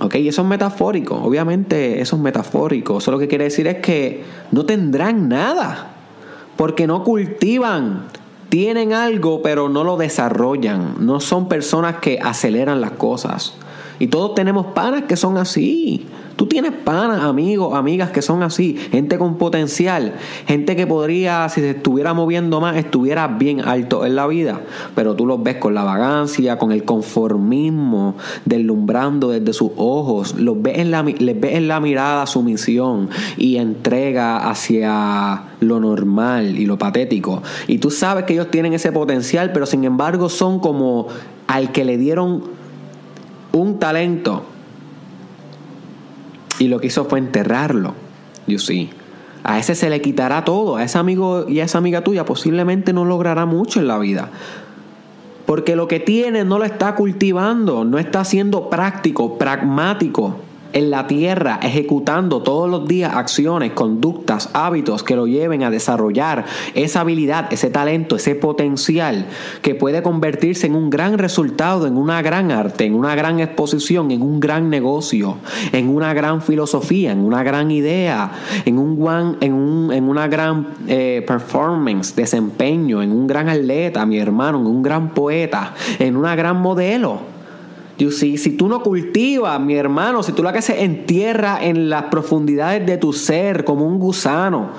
¿Ok? 0.00 0.16
Eso 0.16 0.42
es 0.42 0.48
metafórico. 0.48 1.16
Obviamente 1.16 2.00
eso 2.00 2.16
es 2.16 2.22
metafórico. 2.22 2.98
Eso 2.98 3.10
lo 3.10 3.18
que 3.18 3.28
quiere 3.28 3.44
decir 3.44 3.66
es 3.66 3.78
que 3.78 4.24
no 4.50 4.64
tendrán 4.66 5.28
nada. 5.28 5.92
Porque 6.56 6.86
no 6.86 7.04
cultivan. 7.04 8.06
Tienen 8.48 8.92
algo 8.92 9.42
pero 9.42 9.68
no 9.68 9.84
lo 9.84 9.96
desarrollan. 9.96 10.96
No 11.00 11.20
son 11.20 11.48
personas 11.48 11.96
que 11.96 12.18
aceleran 12.22 12.80
las 12.80 12.92
cosas. 12.92 13.54
Y 13.98 14.08
todos 14.08 14.34
tenemos 14.34 14.66
panas 14.66 15.04
que 15.04 15.16
son 15.16 15.38
así. 15.38 16.06
Tú 16.36 16.46
tienes 16.46 16.72
panas, 16.72 17.22
amigos, 17.22 17.74
amigas 17.74 18.10
que 18.10 18.20
son 18.20 18.42
así, 18.42 18.76
gente 18.90 19.18
con 19.18 19.36
potencial, 19.38 20.14
gente 20.46 20.74
que 20.74 20.84
podría, 20.84 21.48
si 21.48 21.60
se 21.60 21.70
estuviera 21.70 22.12
moviendo 22.12 22.60
más, 22.60 22.76
estuviera 22.76 23.28
bien 23.28 23.60
alto 23.60 24.04
en 24.04 24.16
la 24.16 24.26
vida, 24.26 24.60
pero 24.96 25.14
tú 25.14 25.26
los 25.26 25.42
ves 25.42 25.56
con 25.56 25.74
la 25.74 25.84
vagancia, 25.84 26.58
con 26.58 26.72
el 26.72 26.84
conformismo, 26.84 28.16
deslumbrando 28.44 29.28
desde 29.28 29.52
sus 29.52 29.70
ojos, 29.76 30.34
los 30.36 30.60
ves 30.60 30.78
en 30.78 30.90
la, 30.90 31.04
les 31.04 31.40
ves 31.40 31.54
en 31.54 31.68
la 31.68 31.78
mirada 31.78 32.26
su 32.26 32.42
misión 32.42 33.10
y 33.36 33.56
entrega 33.56 34.48
hacia 34.48 35.44
lo 35.60 35.78
normal 35.78 36.58
y 36.58 36.66
lo 36.66 36.78
patético. 36.78 37.44
Y 37.68 37.78
tú 37.78 37.92
sabes 37.92 38.24
que 38.24 38.32
ellos 38.32 38.50
tienen 38.50 38.72
ese 38.72 38.90
potencial, 38.90 39.52
pero 39.52 39.66
sin 39.66 39.84
embargo 39.84 40.28
son 40.28 40.58
como 40.58 41.06
al 41.46 41.70
que 41.70 41.84
le 41.84 41.96
dieron 41.96 42.42
un 43.52 43.78
talento 43.78 44.46
y 46.58 46.68
lo 46.68 46.80
que 46.80 46.88
hizo 46.88 47.04
fue 47.04 47.18
enterrarlo. 47.18 47.94
You 48.46 48.58
see. 48.58 48.90
A 49.42 49.58
ese 49.58 49.74
se 49.74 49.90
le 49.90 50.00
quitará 50.00 50.44
todo. 50.44 50.76
A 50.76 50.84
ese 50.84 50.98
amigo 50.98 51.46
y 51.48 51.60
a 51.60 51.64
esa 51.64 51.78
amiga 51.78 52.02
tuya 52.02 52.24
posiblemente 52.24 52.92
no 52.92 53.04
logrará 53.04 53.46
mucho 53.46 53.80
en 53.80 53.88
la 53.88 53.98
vida. 53.98 54.30
Porque 55.46 55.76
lo 55.76 55.88
que 55.88 56.00
tiene 56.00 56.44
no 56.44 56.58
lo 56.58 56.64
está 56.64 56.94
cultivando, 56.94 57.84
no 57.84 57.98
está 57.98 58.24
siendo 58.24 58.70
práctico, 58.70 59.36
pragmático 59.36 60.38
en 60.74 60.90
la 60.90 61.06
tierra 61.06 61.60
ejecutando 61.62 62.42
todos 62.42 62.68
los 62.68 62.86
días 62.86 63.14
acciones, 63.14 63.72
conductas, 63.72 64.50
hábitos 64.52 65.02
que 65.02 65.16
lo 65.16 65.26
lleven 65.26 65.62
a 65.62 65.70
desarrollar 65.70 66.44
esa 66.74 67.00
habilidad, 67.00 67.50
ese 67.52 67.70
talento, 67.70 68.16
ese 68.16 68.34
potencial 68.34 69.26
que 69.62 69.74
puede 69.74 70.02
convertirse 70.02 70.66
en 70.66 70.74
un 70.74 70.90
gran 70.90 71.16
resultado, 71.16 71.86
en 71.86 71.96
una 71.96 72.20
gran 72.20 72.50
arte, 72.50 72.84
en 72.84 72.94
una 72.94 73.14
gran 73.14 73.40
exposición, 73.40 74.10
en 74.10 74.20
un 74.20 74.40
gran 74.40 74.68
negocio, 74.68 75.38
en 75.72 75.88
una 75.88 76.12
gran 76.12 76.42
filosofía, 76.42 77.12
en 77.12 77.20
una 77.20 77.42
gran 77.42 77.70
idea, 77.70 78.32
en, 78.64 78.78
un, 78.78 79.36
en, 79.40 79.52
un, 79.52 79.92
en 79.92 80.08
una 80.08 80.26
gran 80.26 80.68
eh, 80.88 81.24
performance, 81.26 82.16
desempeño, 82.16 83.00
en 83.02 83.12
un 83.12 83.26
gran 83.26 83.48
atleta, 83.48 84.04
mi 84.06 84.18
hermano, 84.18 84.58
en 84.58 84.66
un 84.66 84.82
gran 84.82 85.14
poeta, 85.14 85.74
en 85.98 86.16
una 86.16 86.34
gran 86.34 86.60
modelo. 86.60 87.33
You 87.98 88.10
see, 88.10 88.38
si 88.38 88.50
tú 88.50 88.68
no 88.68 88.82
cultivas, 88.82 89.60
mi 89.60 89.76
hermano, 89.76 90.22
si 90.22 90.32
tú 90.32 90.42
la 90.42 90.52
que 90.52 90.62
se 90.62 90.82
entierra 90.82 91.58
en 91.62 91.88
las 91.88 92.04
profundidades 92.04 92.84
de 92.86 92.96
tu 92.96 93.12
ser 93.12 93.64
como 93.64 93.86
un 93.86 94.00
gusano, 94.00 94.70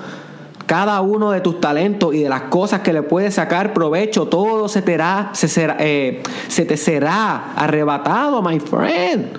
cada 0.66 1.00
uno 1.00 1.30
de 1.30 1.40
tus 1.40 1.60
talentos 1.60 2.14
y 2.14 2.22
de 2.22 2.28
las 2.28 2.42
cosas 2.42 2.80
que 2.80 2.92
le 2.92 3.02
puedes 3.02 3.34
sacar 3.34 3.72
provecho, 3.72 4.26
todo 4.26 4.68
se 4.68 4.82
te, 4.82 4.98
se, 5.32 5.48
será, 5.48 5.76
eh, 5.80 6.22
se 6.48 6.64
te 6.66 6.76
será 6.76 7.54
arrebatado, 7.54 8.42
my 8.42 8.60
friend. 8.60 9.38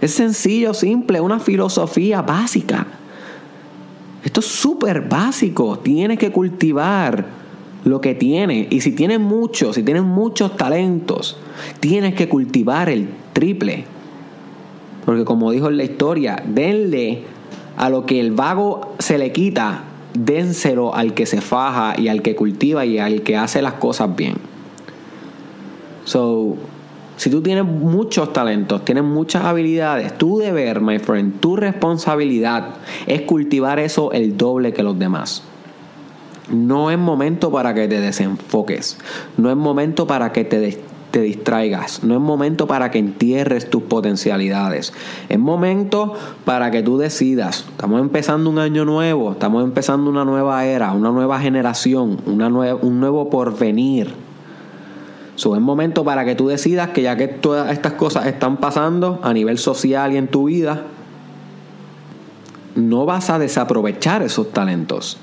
Es 0.00 0.14
sencillo, 0.14 0.72
simple, 0.72 1.20
una 1.20 1.40
filosofía 1.40 2.22
básica. 2.22 2.86
Esto 4.24 4.40
es 4.40 4.46
súper 4.46 5.02
básico. 5.02 5.78
Tienes 5.80 6.18
que 6.18 6.30
cultivar 6.30 7.26
lo 7.88 8.00
que 8.00 8.14
tienes. 8.14 8.68
Y 8.70 8.80
si 8.80 8.92
tienes 8.92 9.20
muchos, 9.20 9.76
si 9.76 9.82
tienes 9.82 10.02
muchos 10.02 10.56
talentos, 10.56 11.36
tienes 11.80 12.14
que 12.14 12.28
cultivar 12.28 12.88
el 12.88 13.08
triple. 13.32 13.84
Porque 15.04 15.24
como 15.24 15.50
dijo 15.50 15.68
en 15.68 15.76
la 15.76 15.84
historia, 15.84 16.42
denle 16.46 17.22
a 17.76 17.88
lo 17.90 18.06
que 18.06 18.20
el 18.20 18.32
vago 18.32 18.94
se 18.98 19.18
le 19.18 19.32
quita, 19.32 19.84
dénselo 20.14 20.94
al 20.94 21.14
que 21.14 21.26
se 21.26 21.40
faja 21.40 21.94
y 21.98 22.08
al 22.08 22.22
que 22.22 22.34
cultiva 22.34 22.84
y 22.84 22.98
al 22.98 23.22
que 23.22 23.36
hace 23.36 23.62
las 23.62 23.74
cosas 23.74 24.14
bien. 24.14 24.34
So, 26.04 26.56
si 27.16 27.30
tú 27.30 27.42
tienes 27.42 27.64
muchos 27.64 28.32
talentos, 28.32 28.84
tienes 28.84 29.04
muchas 29.04 29.44
habilidades, 29.44 30.16
tu 30.16 30.38
deber, 30.38 30.80
my 30.80 30.98
friend, 30.98 31.40
tu 31.40 31.56
responsabilidad 31.56 32.76
es 33.06 33.22
cultivar 33.22 33.78
eso 33.78 34.12
el 34.12 34.36
doble 34.36 34.72
que 34.72 34.82
los 34.82 34.98
demás. 34.98 35.42
No 36.50 36.90
es 36.90 36.98
momento 36.98 37.50
para 37.50 37.74
que 37.74 37.88
te 37.88 38.00
desenfoques. 38.00 38.98
No 39.36 39.50
es 39.50 39.56
momento 39.56 40.06
para 40.06 40.32
que 40.32 40.44
te, 40.44 40.78
te 41.10 41.20
distraigas. 41.20 42.02
No 42.02 42.14
es 42.14 42.20
momento 42.20 42.66
para 42.66 42.90
que 42.90 42.98
entierres 42.98 43.68
tus 43.68 43.82
potencialidades. 43.82 44.92
Es 45.28 45.38
momento 45.38 46.14
para 46.44 46.70
que 46.70 46.82
tú 46.82 46.96
decidas. 46.96 47.66
Estamos 47.70 48.00
empezando 48.00 48.48
un 48.48 48.58
año 48.58 48.84
nuevo. 48.84 49.32
Estamos 49.32 49.62
empezando 49.62 50.08
una 50.08 50.24
nueva 50.24 50.64
era, 50.64 50.92
una 50.92 51.10
nueva 51.10 51.38
generación, 51.38 52.18
una 52.26 52.48
un 52.48 53.00
nuevo 53.00 53.28
porvenir. 53.28 54.14
So, 55.34 55.54
es 55.54 55.60
momento 55.60 56.02
para 56.02 56.24
que 56.24 56.34
tú 56.34 56.48
decidas 56.48 56.88
que 56.88 57.02
ya 57.02 57.16
que 57.16 57.28
todas 57.28 57.70
estas 57.70 57.92
cosas 57.92 58.26
están 58.26 58.56
pasando 58.56 59.20
a 59.22 59.32
nivel 59.32 59.58
social 59.58 60.12
y 60.12 60.16
en 60.16 60.26
tu 60.26 60.44
vida, 60.44 60.82
no 62.74 63.06
vas 63.06 63.30
a 63.30 63.38
desaprovechar 63.38 64.22
esos 64.22 64.50
talentos 64.50 65.18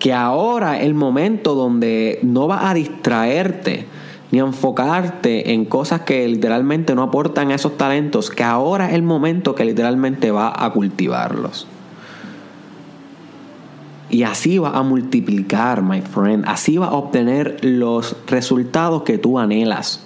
que 0.00 0.14
ahora 0.14 0.78
es 0.78 0.86
el 0.86 0.94
momento 0.94 1.54
donde 1.54 2.18
no 2.22 2.48
vas 2.48 2.64
a 2.64 2.74
distraerte 2.74 3.84
ni 4.32 4.40
a 4.40 4.44
enfocarte 4.44 5.52
en 5.52 5.66
cosas 5.66 6.00
que 6.02 6.26
literalmente 6.26 6.94
no 6.94 7.02
aportan 7.02 7.50
esos 7.50 7.76
talentos, 7.76 8.30
que 8.30 8.42
ahora 8.42 8.88
es 8.88 8.94
el 8.94 9.02
momento 9.02 9.54
que 9.54 9.64
literalmente 9.64 10.30
va 10.30 10.52
a 10.56 10.72
cultivarlos. 10.72 11.66
Y 14.08 14.22
así 14.22 14.58
va 14.58 14.70
a 14.70 14.82
multiplicar, 14.82 15.82
my 15.82 16.00
friend. 16.00 16.44
Así 16.48 16.78
va 16.78 16.86
a 16.86 16.94
obtener 16.94 17.58
los 17.62 18.16
resultados 18.26 19.02
que 19.02 19.18
tú 19.18 19.38
anhelas. 19.38 20.00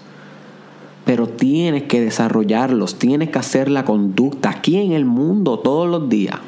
Pero 1.04 1.28
tienes 1.28 1.84
que 1.84 2.00
desarrollarlos, 2.00 2.98
tienes 2.98 3.30
que 3.30 3.38
hacer 3.38 3.70
la 3.70 3.84
conducta 3.84 4.50
aquí 4.50 4.76
en 4.76 4.92
el 4.92 5.04
mundo 5.04 5.60
todos 5.60 5.88
los 5.88 6.08
días. 6.08 6.40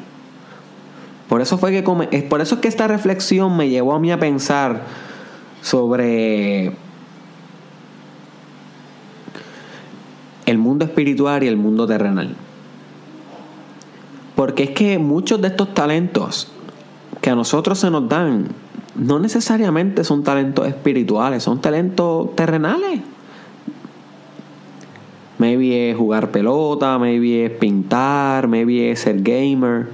Por 1.29 1.41
eso 1.41 1.57
fue 1.57 1.71
que 1.71 1.83
por 1.83 2.41
eso 2.41 2.55
es 2.55 2.61
que 2.61 2.67
esta 2.67 2.87
reflexión 2.87 3.55
me 3.57 3.69
llevó 3.69 3.93
a 3.93 3.99
mí 3.99 4.11
a 4.11 4.19
pensar 4.19 4.83
sobre 5.61 6.71
el 10.45 10.57
mundo 10.57 10.85
espiritual 10.85 11.43
y 11.43 11.47
el 11.47 11.57
mundo 11.57 11.85
terrenal. 11.85 12.35
Porque 14.35 14.63
es 14.63 14.69
que 14.69 14.97
muchos 14.97 15.41
de 15.41 15.49
estos 15.49 15.73
talentos 15.73 16.47
que 17.21 17.29
a 17.29 17.35
nosotros 17.35 17.79
se 17.79 17.91
nos 17.91 18.07
dan 18.07 18.47
no 18.95 19.19
necesariamente 19.19 20.03
son 20.03 20.23
talentos 20.23 20.67
espirituales, 20.67 21.43
son 21.43 21.59
talentos 21.59 22.35
terrenales. 22.35 23.01
Maybe 25.37 25.91
es 25.91 25.97
jugar 25.97 26.31
pelota, 26.31 26.97
maybe 26.97 27.45
es 27.45 27.51
pintar, 27.51 28.47
maybe 28.47 28.91
es 28.91 29.01
ser 29.01 29.21
gamer. 29.21 29.87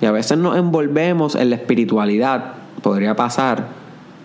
Y 0.00 0.06
a 0.06 0.12
veces 0.12 0.38
nos 0.38 0.56
envolvemos 0.56 1.34
en 1.34 1.50
la 1.50 1.56
espiritualidad. 1.56 2.54
Podría 2.82 3.14
pasar 3.16 3.68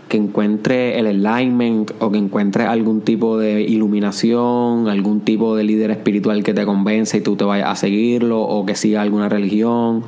que 0.07 0.17
encuentre 0.17 0.99
el 0.99 1.07
alignment 1.25 1.91
o 1.99 2.11
que 2.11 2.17
encuentre 2.19 2.63
algún 2.65 3.01
tipo 3.01 3.37
de 3.37 3.61
iluminación, 3.63 4.87
algún 4.87 5.21
tipo 5.21 5.55
de 5.55 5.63
líder 5.63 5.91
espiritual 5.91 6.43
que 6.43 6.53
te 6.53 6.65
convence 6.65 7.17
y 7.17 7.21
tú 7.21 7.35
te 7.35 7.43
vayas 7.43 7.69
a 7.69 7.75
seguirlo 7.75 8.41
o 8.41 8.65
que 8.65 8.75
siga 8.75 9.01
alguna 9.01 9.29
religión. 9.29 10.03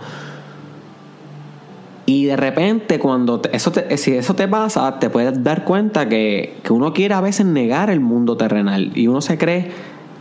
Y 2.06 2.26
de 2.26 2.38
repente, 2.38 3.00
cuando 3.00 3.42
te- 3.42 3.54
eso 3.56 3.72
te- 3.72 3.98
si 3.98 4.14
eso 4.14 4.34
te 4.36 4.48
pasa, 4.48 5.00
te 5.00 5.10
puedes 5.10 5.44
dar 5.44 5.66
cuenta 5.66 6.08
que, 6.08 6.56
que 6.64 6.72
uno 6.72 6.94
quiere 6.94 7.16
a 7.16 7.22
veces 7.22 7.46
negar 7.46 7.90
el 7.90 8.00
mundo 8.00 8.38
terrenal 8.38 8.92
y 8.96 9.08
uno 9.08 9.20
se 9.20 9.38
cree 9.38 9.72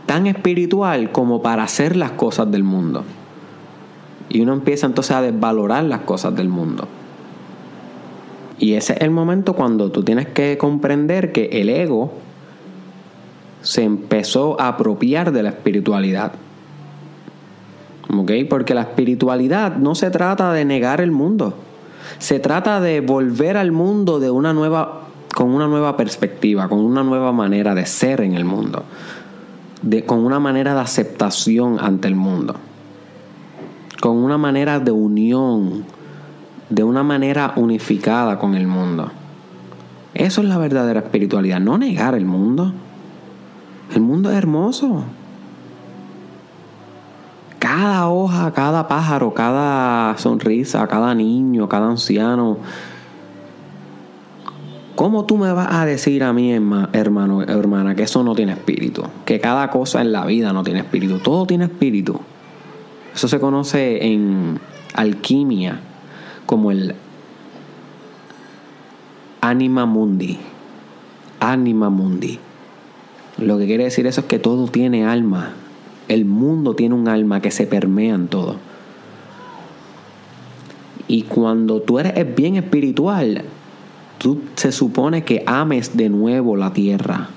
tan 0.05 0.27
espiritual 0.27 1.11
como 1.11 1.41
para 1.41 1.63
hacer 1.63 1.95
las 1.95 2.11
cosas 2.11 2.51
del 2.51 2.63
mundo. 2.63 3.03
Y 4.29 4.41
uno 4.41 4.53
empieza 4.53 4.85
entonces 4.85 5.15
a 5.15 5.21
desvalorar 5.21 5.83
las 5.83 6.01
cosas 6.01 6.35
del 6.35 6.49
mundo. 6.49 6.87
Y 8.59 8.73
ese 8.73 8.93
es 8.93 9.01
el 9.01 9.11
momento 9.11 9.53
cuando 9.53 9.91
tú 9.91 10.03
tienes 10.03 10.27
que 10.27 10.57
comprender 10.57 11.31
que 11.31 11.45
el 11.61 11.69
ego 11.69 12.11
se 13.61 13.83
empezó 13.83 14.59
a 14.59 14.69
apropiar 14.69 15.31
de 15.31 15.43
la 15.43 15.49
espiritualidad. 15.49 16.31
¿Ok? 18.15 18.31
Porque 18.49 18.73
la 18.73 18.81
espiritualidad 18.81 19.75
no 19.75 19.93
se 19.93 20.09
trata 20.09 20.53
de 20.53 20.65
negar 20.65 21.01
el 21.01 21.11
mundo. 21.11 21.53
Se 22.19 22.39
trata 22.39 22.79
de 22.79 23.01
volver 23.01 23.57
al 23.57 23.71
mundo 23.71 24.19
de 24.19 24.31
una 24.31 24.53
nueva, 24.53 25.01
con 25.35 25.49
una 25.49 25.67
nueva 25.67 25.97
perspectiva, 25.97 26.69
con 26.69 26.79
una 26.79 27.03
nueva 27.03 27.31
manera 27.31 27.75
de 27.75 27.85
ser 27.85 28.21
en 28.21 28.33
el 28.33 28.45
mundo. 28.45 28.83
De, 29.81 30.05
con 30.05 30.19
una 30.19 30.39
manera 30.39 30.73
de 30.73 30.79
aceptación 30.79 31.77
ante 31.79 32.07
el 32.07 32.15
mundo. 32.15 32.55
Con 34.01 34.17
una 34.17 34.37
manera 34.37 34.79
de 34.79 34.91
unión. 34.91 35.85
De 36.69 36.83
una 36.83 37.03
manera 37.03 37.53
unificada 37.55 38.37
con 38.37 38.55
el 38.55 38.67
mundo. 38.67 39.09
Eso 40.13 40.41
es 40.41 40.47
la 40.47 40.57
verdadera 40.57 40.99
espiritualidad. 40.99 41.59
No 41.59 41.77
negar 41.77 42.15
el 42.15 42.25
mundo. 42.25 42.73
El 43.93 44.01
mundo 44.01 44.29
es 44.31 44.37
hermoso. 44.37 45.03
Cada 47.59 48.09
hoja, 48.09 48.51
cada 48.53 48.87
pájaro, 48.87 49.33
cada 49.33 50.17
sonrisa, 50.17 50.85
cada 50.87 51.15
niño, 51.15 51.67
cada 51.67 51.87
anciano. 51.89 52.57
¿Cómo 54.95 55.25
tú 55.25 55.37
me 55.37 55.51
vas 55.51 55.67
a 55.71 55.85
decir 55.85 56.23
a 56.23 56.33
mí, 56.33 56.51
herma- 56.53 56.89
hermano, 56.93 57.43
hermana, 57.43 57.95
que 57.95 58.03
eso 58.03 58.23
no 58.23 58.35
tiene 58.35 58.53
espíritu? 58.53 59.03
Que 59.25 59.39
cada 59.39 59.69
cosa 59.69 60.01
en 60.01 60.11
la 60.11 60.25
vida 60.25 60.53
no 60.53 60.63
tiene 60.63 60.79
espíritu. 60.79 61.19
Todo 61.19 61.45
tiene 61.45 61.65
espíritu. 61.65 62.19
Eso 63.17 63.27
se 63.27 63.39
conoce 63.39 64.05
en 64.05 64.59
alquimia 64.93 65.79
como 66.45 66.69
el 66.69 66.93
anima 69.41 69.87
mundi. 69.87 70.37
Anima 71.39 71.89
mundi. 71.89 72.37
Lo 73.39 73.57
que 73.57 73.65
quiere 73.65 73.85
decir 73.85 74.05
eso 74.05 74.21
es 74.21 74.27
que 74.27 74.37
todo 74.37 74.67
tiene 74.67 75.03
alma. 75.03 75.53
El 76.07 76.25
mundo 76.25 76.75
tiene 76.75 76.93
un 76.93 77.07
alma 77.07 77.41
que 77.41 77.49
se 77.49 77.65
permea 77.65 78.13
en 78.13 78.27
todo. 78.27 78.57
Y 81.07 81.23
cuando 81.23 81.81
tú 81.81 81.97
eres 81.97 82.35
bien 82.35 82.55
espiritual, 82.55 83.45
tú 84.19 84.41
se 84.53 84.71
supone 84.71 85.23
que 85.23 85.41
ames 85.47 85.97
de 85.97 86.09
nuevo 86.09 86.55
la 86.55 86.71
tierra. 86.71 87.29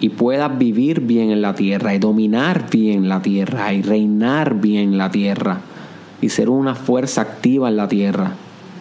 Y 0.00 0.10
puedas 0.10 0.56
vivir 0.58 1.00
bien 1.00 1.30
en 1.30 1.42
la 1.42 1.54
tierra 1.54 1.94
y 1.94 1.98
dominar 1.98 2.70
bien 2.70 3.08
la 3.08 3.20
tierra 3.20 3.72
y 3.72 3.82
reinar 3.82 4.60
bien 4.60 4.96
la 4.96 5.10
tierra 5.10 5.60
y 6.20 6.28
ser 6.28 6.50
una 6.50 6.74
fuerza 6.74 7.22
activa 7.22 7.68
en 7.68 7.76
la 7.76 7.88
tierra. 7.88 8.32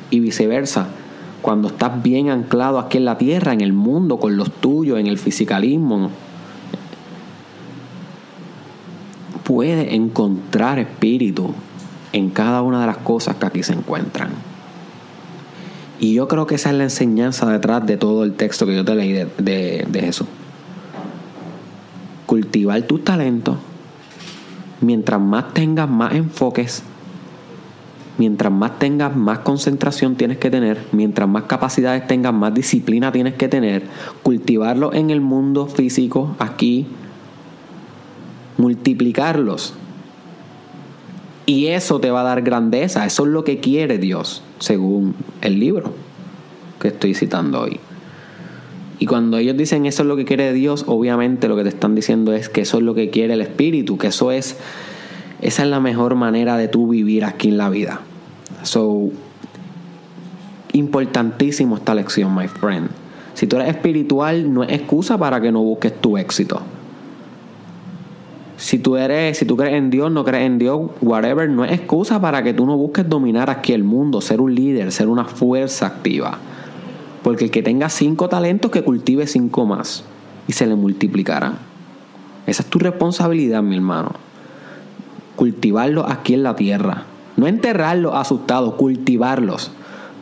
Y 0.09 0.19
viceversa, 0.19 0.87
cuando 1.41 1.69
estás 1.69 2.01
bien 2.03 2.29
anclado 2.29 2.79
aquí 2.79 2.97
en 2.97 3.05
la 3.05 3.17
tierra, 3.17 3.53
en 3.53 3.61
el 3.61 3.73
mundo, 3.73 4.17
con 4.17 4.37
los 4.37 4.51
tuyos, 4.51 4.99
en 4.99 5.07
el 5.07 5.17
fisicalismo, 5.17 6.09
puedes 9.43 9.93
encontrar 9.93 10.79
espíritu 10.79 11.53
en 12.13 12.29
cada 12.29 12.61
una 12.61 12.81
de 12.81 12.87
las 12.87 12.97
cosas 12.97 13.35
que 13.35 13.45
aquí 13.45 13.63
se 13.63 13.73
encuentran. 13.73 14.29
Y 15.99 16.13
yo 16.13 16.27
creo 16.27 16.45
que 16.45 16.55
esa 16.55 16.69
es 16.69 16.75
la 16.75 16.83
enseñanza 16.83 17.49
detrás 17.49 17.85
de 17.85 17.97
todo 17.97 18.23
el 18.23 18.33
texto 18.33 18.65
que 18.65 18.75
yo 18.75 18.85
te 18.85 18.95
leí 18.95 19.13
de, 19.13 19.27
de, 19.37 19.85
de 19.89 20.01
Jesús. 20.01 20.27
Cultivar 22.27 22.83
tus 22.83 23.03
talentos. 23.03 23.57
Mientras 24.81 25.19
más 25.19 25.55
tengas, 25.55 25.89
más 25.89 26.13
enfoques. 26.13 26.83
Mientras 28.19 28.51
más 28.51 28.77
tengas, 28.77 29.15
más 29.15 29.39
concentración 29.39 30.15
tienes 30.15 30.37
que 30.37 30.51
tener. 30.51 30.85
Mientras 30.91 31.27
más 31.27 31.43
capacidades 31.43 32.05
tengas, 32.05 32.33
más 32.33 32.53
disciplina 32.53 33.11
tienes 33.11 33.35
que 33.35 33.47
tener. 33.47 33.83
Cultivarlo 34.23 34.93
en 34.93 35.09
el 35.09 35.21
mundo 35.21 35.67
físico, 35.67 36.35
aquí. 36.37 36.85
Multiplicarlos. 38.57 39.73
Y 41.45 41.67
eso 41.67 41.99
te 42.01 42.11
va 42.11 42.21
a 42.21 42.25
dar 42.25 42.41
grandeza. 42.41 43.05
Eso 43.05 43.25
es 43.25 43.31
lo 43.31 43.43
que 43.43 43.59
quiere 43.59 43.99
Dios, 43.99 44.43
según 44.59 45.15
el 45.41 45.59
libro 45.59 45.93
que 46.79 46.89
estoy 46.89 47.13
citando 47.13 47.61
hoy. 47.61 47.79
Y 48.99 49.05
cuando 49.05 49.37
ellos 49.37 49.55
dicen 49.55 49.85
eso 49.85 50.03
es 50.03 50.07
lo 50.07 50.15
que 50.15 50.25
quiere 50.25 50.53
Dios, 50.53 50.85
obviamente 50.87 51.47
lo 51.47 51.55
que 51.55 51.63
te 51.63 51.69
están 51.69 51.93
diciendo 51.93 52.33
es 52.33 52.49
que 52.49 52.61
eso 52.61 52.77
es 52.77 52.83
lo 52.83 52.95
que 52.95 53.09
quiere 53.09 53.33
el 53.33 53.41
Espíritu, 53.41 53.97
que 53.97 54.07
eso 54.07 54.31
es, 54.31 54.57
esa 55.41 55.63
es 55.63 55.69
la 55.69 55.79
mejor 55.79 56.15
manera 56.15 56.57
de 56.57 56.67
tú 56.67 56.87
vivir 56.87 57.23
aquí 57.23 57.49
en 57.49 57.57
la 57.57 57.69
vida. 57.69 58.01
So, 58.63 59.11
importantísimo 60.73 61.75
esta 61.75 61.93
lección, 61.93 62.33
my 62.35 62.47
friend. 62.47 62.89
Si 63.35 63.45
tú 63.45 63.57
eres 63.57 63.69
espiritual, 63.69 64.51
no 64.51 64.63
es 64.63 64.71
excusa 64.71 65.17
para 65.17 65.39
que 65.39 65.51
no 65.51 65.61
busques 65.61 65.93
tu 66.01 66.17
éxito. 66.17 66.59
Si 68.57 68.79
tú 68.79 68.97
eres, 68.97 69.37
si 69.37 69.45
tú 69.45 69.55
crees 69.55 69.75
en 69.75 69.91
Dios, 69.91 70.11
no 70.11 70.25
crees 70.25 70.47
en 70.47 70.57
Dios, 70.57 70.89
whatever, 71.01 71.47
no 71.47 71.63
es 71.63 71.71
excusa 71.71 72.19
para 72.19 72.41
que 72.41 72.55
tú 72.55 72.65
no 72.65 72.75
busques 72.75 73.07
dominar 73.07 73.51
aquí 73.51 73.73
el 73.73 73.83
mundo, 73.83 74.19
ser 74.21 74.41
un 74.41 74.55
líder, 74.55 74.91
ser 74.91 75.07
una 75.07 75.25
fuerza 75.25 75.85
activa. 75.85 76.39
Porque 77.27 77.43
el 77.43 77.51
que 77.51 77.61
tenga 77.61 77.89
cinco 77.89 78.29
talentos, 78.29 78.71
que 78.71 78.85
cultive 78.85 79.27
cinco 79.27 79.65
más 79.65 80.05
y 80.47 80.53
se 80.53 80.65
le 80.65 80.75
multiplicarán. 80.75 81.57
Esa 82.45 82.63
es 82.63 82.69
tu 82.69 82.79
responsabilidad, 82.79 83.61
mi 83.61 83.75
hermano. 83.75 84.11
Cultivarlos 85.35 86.05
aquí 86.07 86.35
en 86.35 86.43
la 86.43 86.55
tierra. 86.55 87.03
No 87.35 87.47
enterrarlos 87.47 88.15
asustados, 88.15 88.75
cultivarlos. 88.75 89.71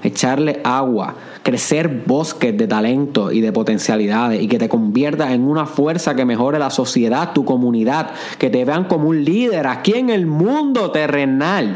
Echarle 0.01 0.61
agua, 0.63 1.13
crecer 1.43 2.05
bosques 2.07 2.57
de 2.57 2.67
talento 2.67 3.31
y 3.31 3.39
de 3.39 3.51
potencialidades 3.51 4.41
y 4.41 4.47
que 4.47 4.57
te 4.57 4.67
conviertas 4.67 5.29
en 5.29 5.47
una 5.47 5.67
fuerza 5.67 6.15
que 6.15 6.25
mejore 6.25 6.57
la 6.57 6.71
sociedad, 6.71 7.33
tu 7.33 7.45
comunidad, 7.45 8.13
que 8.39 8.49
te 8.49 8.65
vean 8.65 8.85
como 8.85 9.09
un 9.09 9.23
líder 9.23 9.67
aquí 9.67 9.93
en 9.93 10.09
el 10.09 10.25
mundo 10.25 10.89
terrenal, 10.89 11.75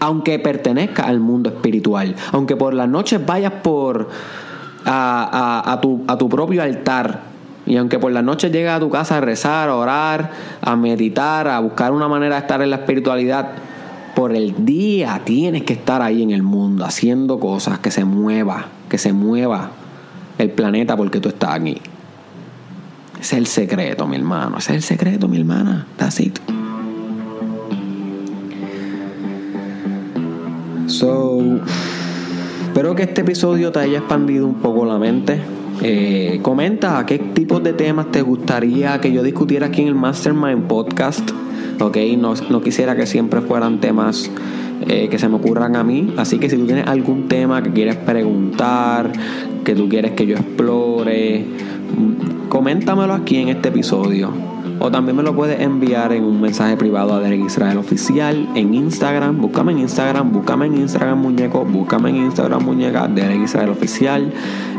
aunque 0.00 0.40
pertenezca 0.40 1.04
al 1.04 1.20
mundo 1.20 1.50
espiritual, 1.50 2.16
aunque 2.32 2.56
por 2.56 2.74
las 2.74 2.88
noches 2.88 3.24
vayas 3.24 3.52
por 3.62 4.08
a, 4.84 5.62
a, 5.64 5.72
a, 5.72 5.80
tu, 5.80 6.04
a 6.06 6.18
tu 6.18 6.28
propio 6.28 6.62
altar. 6.62 7.20
Y 7.66 7.76
aunque 7.76 7.98
por 7.98 8.12
la 8.12 8.22
noche 8.22 8.50
llegues 8.50 8.70
a 8.70 8.80
tu 8.80 8.90
casa 8.90 9.18
a 9.18 9.20
rezar, 9.20 9.68
a 9.68 9.76
orar, 9.76 10.30
a 10.60 10.76
meditar, 10.76 11.48
a 11.48 11.60
buscar 11.60 11.92
una 11.92 12.08
manera 12.08 12.36
de 12.36 12.40
estar 12.42 12.60
en 12.60 12.70
la 12.70 12.76
espiritualidad, 12.76 13.48
por 14.14 14.34
el 14.34 14.64
día 14.64 15.22
tienes 15.24 15.62
que 15.62 15.72
estar 15.72 16.02
ahí 16.02 16.22
en 16.22 16.30
el 16.30 16.42
mundo 16.42 16.84
haciendo 16.84 17.40
cosas, 17.40 17.78
que 17.78 17.90
se 17.90 18.04
mueva, 18.04 18.66
que 18.88 18.98
se 18.98 19.12
mueva 19.12 19.70
el 20.38 20.50
planeta 20.50 20.96
porque 20.96 21.20
tú 21.20 21.30
estás 21.30 21.54
aquí. 21.54 21.80
Es 23.20 23.32
el 23.32 23.46
secreto, 23.46 24.06
mi 24.06 24.16
hermano. 24.16 24.58
Es 24.58 24.68
el 24.68 24.82
secreto, 24.82 25.28
mi 25.28 25.38
hermana. 25.38 25.86
That's 25.96 26.20
it. 26.20 26.38
So, 30.86 31.60
espero 32.74 32.96
que 32.96 33.04
este 33.04 33.20
episodio 33.20 33.70
te 33.70 33.78
haya 33.78 33.98
expandido 33.98 34.48
un 34.48 34.56
poco 34.56 34.84
la 34.84 34.98
mente. 34.98 35.38
Eh, 35.80 36.40
comenta 36.42 37.06
qué 37.06 37.20
tipos 37.20 37.62
de 37.62 37.72
temas 37.72 38.10
te 38.10 38.20
gustaría 38.20 39.00
que 39.00 39.12
yo 39.12 39.22
discutiera 39.22 39.66
aquí 39.66 39.82
en 39.82 39.86
el 39.86 39.94
Mastermind 39.94 40.66
Podcast. 40.66 41.30
Ok, 41.78 41.98
no, 42.18 42.34
no 42.50 42.60
quisiera 42.62 42.96
que 42.96 43.06
siempre 43.06 43.42
fueran 43.42 43.78
temas 43.78 44.28
eh, 44.88 45.06
que 45.08 45.20
se 45.20 45.28
me 45.28 45.36
ocurran 45.36 45.76
a 45.76 45.84
mí. 45.84 46.14
Así 46.16 46.40
que 46.40 46.50
si 46.50 46.56
tú 46.56 46.66
tienes 46.66 46.88
algún 46.88 47.28
tema 47.28 47.62
que 47.62 47.70
quieres 47.70 47.94
preguntar, 47.94 49.12
que 49.62 49.76
tú 49.76 49.88
quieres 49.88 50.10
que 50.10 50.26
yo 50.26 50.34
explore, 50.34 51.44
mm, 51.96 52.48
coméntamelo 52.48 53.14
aquí 53.14 53.36
en 53.36 53.50
este 53.50 53.68
episodio. 53.68 54.53
O 54.80 54.90
también 54.90 55.16
me 55.16 55.22
lo 55.22 55.34
puedes 55.34 55.60
enviar 55.60 56.12
en 56.12 56.24
un 56.24 56.40
mensaje 56.40 56.76
privado 56.76 57.14
a 57.14 57.20
Derek 57.20 57.44
Israel 57.44 57.78
Oficial 57.78 58.48
en 58.54 58.74
Instagram. 58.74 59.40
Búscame 59.40 59.72
en 59.72 59.78
Instagram, 59.78 60.32
búscame 60.32 60.66
en 60.66 60.78
Instagram 60.78 61.20
muñeco, 61.20 61.64
búscame 61.64 62.10
en 62.10 62.16
Instagram 62.16 62.64
muñeca, 62.64 63.06
Derek 63.06 63.42
Israel 63.42 63.70
Oficial. 63.70 64.32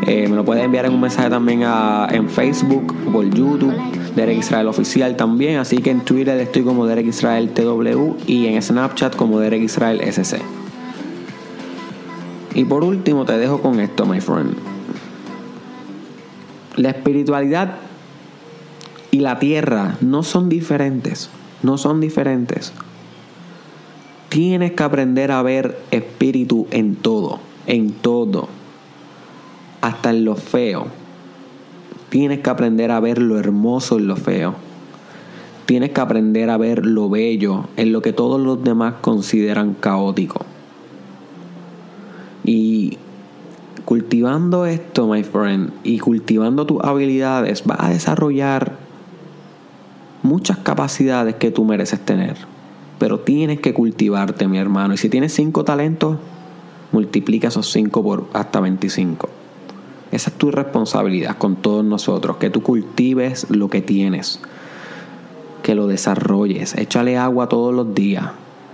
Eh, 0.06 0.28
me 0.28 0.36
lo 0.36 0.44
puedes 0.44 0.64
enviar 0.64 0.86
en 0.86 0.94
un 0.94 1.02
mensaje 1.02 1.30
también 1.30 1.64
a, 1.64 2.08
en 2.12 2.30
Facebook 2.30 2.94
o 3.08 3.12
por 3.12 3.26
YouTube, 3.30 3.74
Derek 4.16 4.40
Israel 4.40 4.68
Oficial 4.68 5.16
también. 5.16 5.60
Así 5.60 5.78
que 5.78 5.92
en 5.92 6.02
Twitter 6.02 6.40
estoy 6.40 6.64
como 6.64 6.86
Derek 6.86 7.08
Israel 7.08 7.50
TW 7.50 8.16
y 8.28 8.48
en 8.48 8.62
Snapchat 8.62 9.16
como 9.16 9.40
Derek 9.40 9.64
Israel 9.64 10.02
SC. 10.02 10.42
Y 12.54 12.64
por 12.66 12.84
último 12.84 13.26
te 13.26 13.38
dejo 13.38 13.62
con 13.62 13.80
esto, 13.80 14.06
my 14.06 14.22
friend. 14.22 14.56
La 16.76 16.90
espiritualidad 16.90 17.76
y 19.16 19.20
la 19.20 19.40
tierra 19.40 19.96
no 20.02 20.24
son 20.24 20.50
diferentes. 20.50 21.30
No 21.64 21.78
son 21.78 22.02
diferentes. 22.02 22.74
Tienes 24.28 24.74
que 24.74 24.84
aprender 24.84 25.32
a 25.32 25.42
ver 25.42 25.80
espíritu 25.92 26.68
en 26.70 26.98
todo, 26.98 27.40
en 27.66 27.92
todo, 27.92 28.50
hasta 29.80 30.10
en 30.10 30.26
lo 30.26 30.36
feo. 30.36 30.88
Tienes 32.10 32.42
que 32.42 32.50
aprender 32.50 32.92
a 32.92 33.00
ver 33.00 33.22
lo 33.22 33.40
hermoso 33.40 34.00
en 34.00 34.08
lo 34.08 34.18
feo. 34.18 34.56
Tienes 35.66 35.92
que 35.92 36.02
aprender 36.02 36.50
a 36.50 36.58
ver 36.58 36.86
lo 36.86 37.10
bello 37.10 37.70
en 37.78 37.94
lo 37.94 38.02
que 38.02 38.12
todos 38.12 38.42
los 38.42 38.66
demás 38.66 38.96
consideran 39.00 39.76
caótico. 39.76 40.46
Y 42.44 42.98
cultivando 43.86 44.66
esto, 44.66 45.08
my 45.08 45.24
friend, 45.24 45.72
y 45.86 46.00
cultivando 46.00 46.66
tus 46.66 46.84
habilidades, 46.84 47.64
vas 47.64 47.80
a 47.80 47.90
desarrollar 47.92 48.85
muchas 50.26 50.58
capacidades 50.58 51.36
que 51.36 51.52
tú 51.52 51.64
mereces 51.64 52.00
tener. 52.00 52.36
Pero 53.00 53.20
tienes 53.20 53.60
que 53.60 53.74
cultivarte, 53.74 54.48
mi 54.48 54.58
hermano. 54.58 54.94
Y 54.94 54.98
si 54.98 55.10
tienes 55.10 55.34
cinco 55.34 55.64
talentos, 55.64 56.18
multiplica 56.92 57.50
esos 57.50 57.72
cinco 57.72 58.04
por 58.04 58.28
hasta 58.34 58.60
25. 58.60 59.30
Esa 60.12 60.30
es 60.30 60.38
tu 60.38 60.52
responsabilidad 60.52 61.38
con 61.38 61.58
todos 61.58 61.84
nosotros, 61.84 62.38
que 62.38 62.50
tú 62.50 62.64
cultives 62.64 63.48
lo 63.50 63.70
que 63.70 63.82
tienes, 63.82 64.40
que 65.62 65.76
lo 65.76 65.88
desarrolles, 65.88 66.76
échale 66.78 67.18
agua 67.18 67.50
todos 67.50 67.74
los 67.74 67.94
días, 67.94 68.28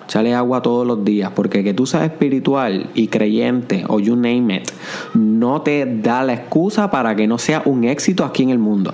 échale 0.05 0.35
agua 0.35 0.61
todos 0.61 0.85
los 0.85 1.03
días, 1.03 1.31
porque 1.33 1.63
que 1.63 1.73
tú 1.73 1.87
seas 1.87 2.03
espiritual 2.03 2.91
y 2.93 3.07
creyente 3.07 3.85
o 3.87 3.99
you 3.99 4.15
name 4.15 4.57
it, 4.57 4.69
no 5.15 5.61
te 5.61 5.85
da 5.85 6.21
la 6.23 6.33
excusa 6.33 6.91
para 6.91 7.15
que 7.15 7.25
no 7.25 7.37
sea 7.39 7.63
un 7.65 7.85
éxito 7.85 8.23
aquí 8.23 8.43
en 8.43 8.49
el 8.51 8.59
mundo. 8.59 8.93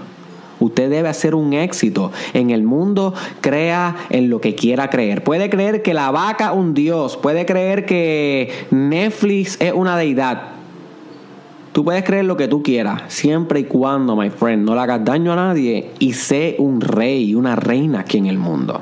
Usted 0.60 0.90
debe 0.90 1.10
hacer 1.10 1.36
un 1.36 1.54
éxito 1.54 2.12
en 2.34 2.50
el 2.50 2.64
mundo, 2.64 3.14
crea 3.42 3.96
en 4.10 4.30
lo 4.30 4.42
que 4.42 4.56
quiera 4.56 4.90
creer. 4.90 5.24
Puede 5.24 5.50
creer 5.50 5.82
que 5.82 5.94
la 5.94 6.12
vaca 6.12 6.52
un 6.52 6.74
dios, 6.74 7.18
puede 7.18 7.46
creer 7.46 7.86
que 7.86 8.52
Netflix 8.72 9.58
es 9.62 9.74
una 9.74 9.98
deidad, 9.98 10.58
Tú 11.78 11.86
puedes 11.86 12.04
creer 12.04 12.26
lo 12.26 12.36
que 12.36 12.48
tú 12.48 12.64
quieras, 12.64 13.04
siempre 13.08 13.60
y 13.60 13.66
cuando, 13.66 14.16
my 14.16 14.32
friend, 14.32 14.66
no 14.66 14.74
le 14.74 14.82
hagas 14.82 15.06
daño 15.06 15.34
a 15.34 15.36
nadie 15.36 15.92
y 16.00 16.14
sé 16.14 16.56
un 16.58 16.82
rey, 16.82 17.36
una 17.36 17.56
reina 17.56 18.00
aquí 18.00 18.18
en 18.18 18.26
el 18.26 18.40
mundo. 18.40 18.82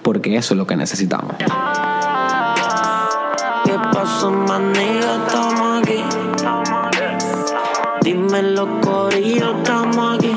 Porque 0.00 0.34
eso 0.34 0.54
es 0.54 0.58
lo 0.58 0.66
que 0.66 0.74
necesitamos. 0.74 1.34
¿Qué 1.36 1.44
pasó? 3.92 4.32
Estamos 4.32 5.82
aquí. 5.82 6.02
Los 8.54 8.68
corillos, 8.80 9.54
estamos 9.58 10.16
aquí. 10.16 10.29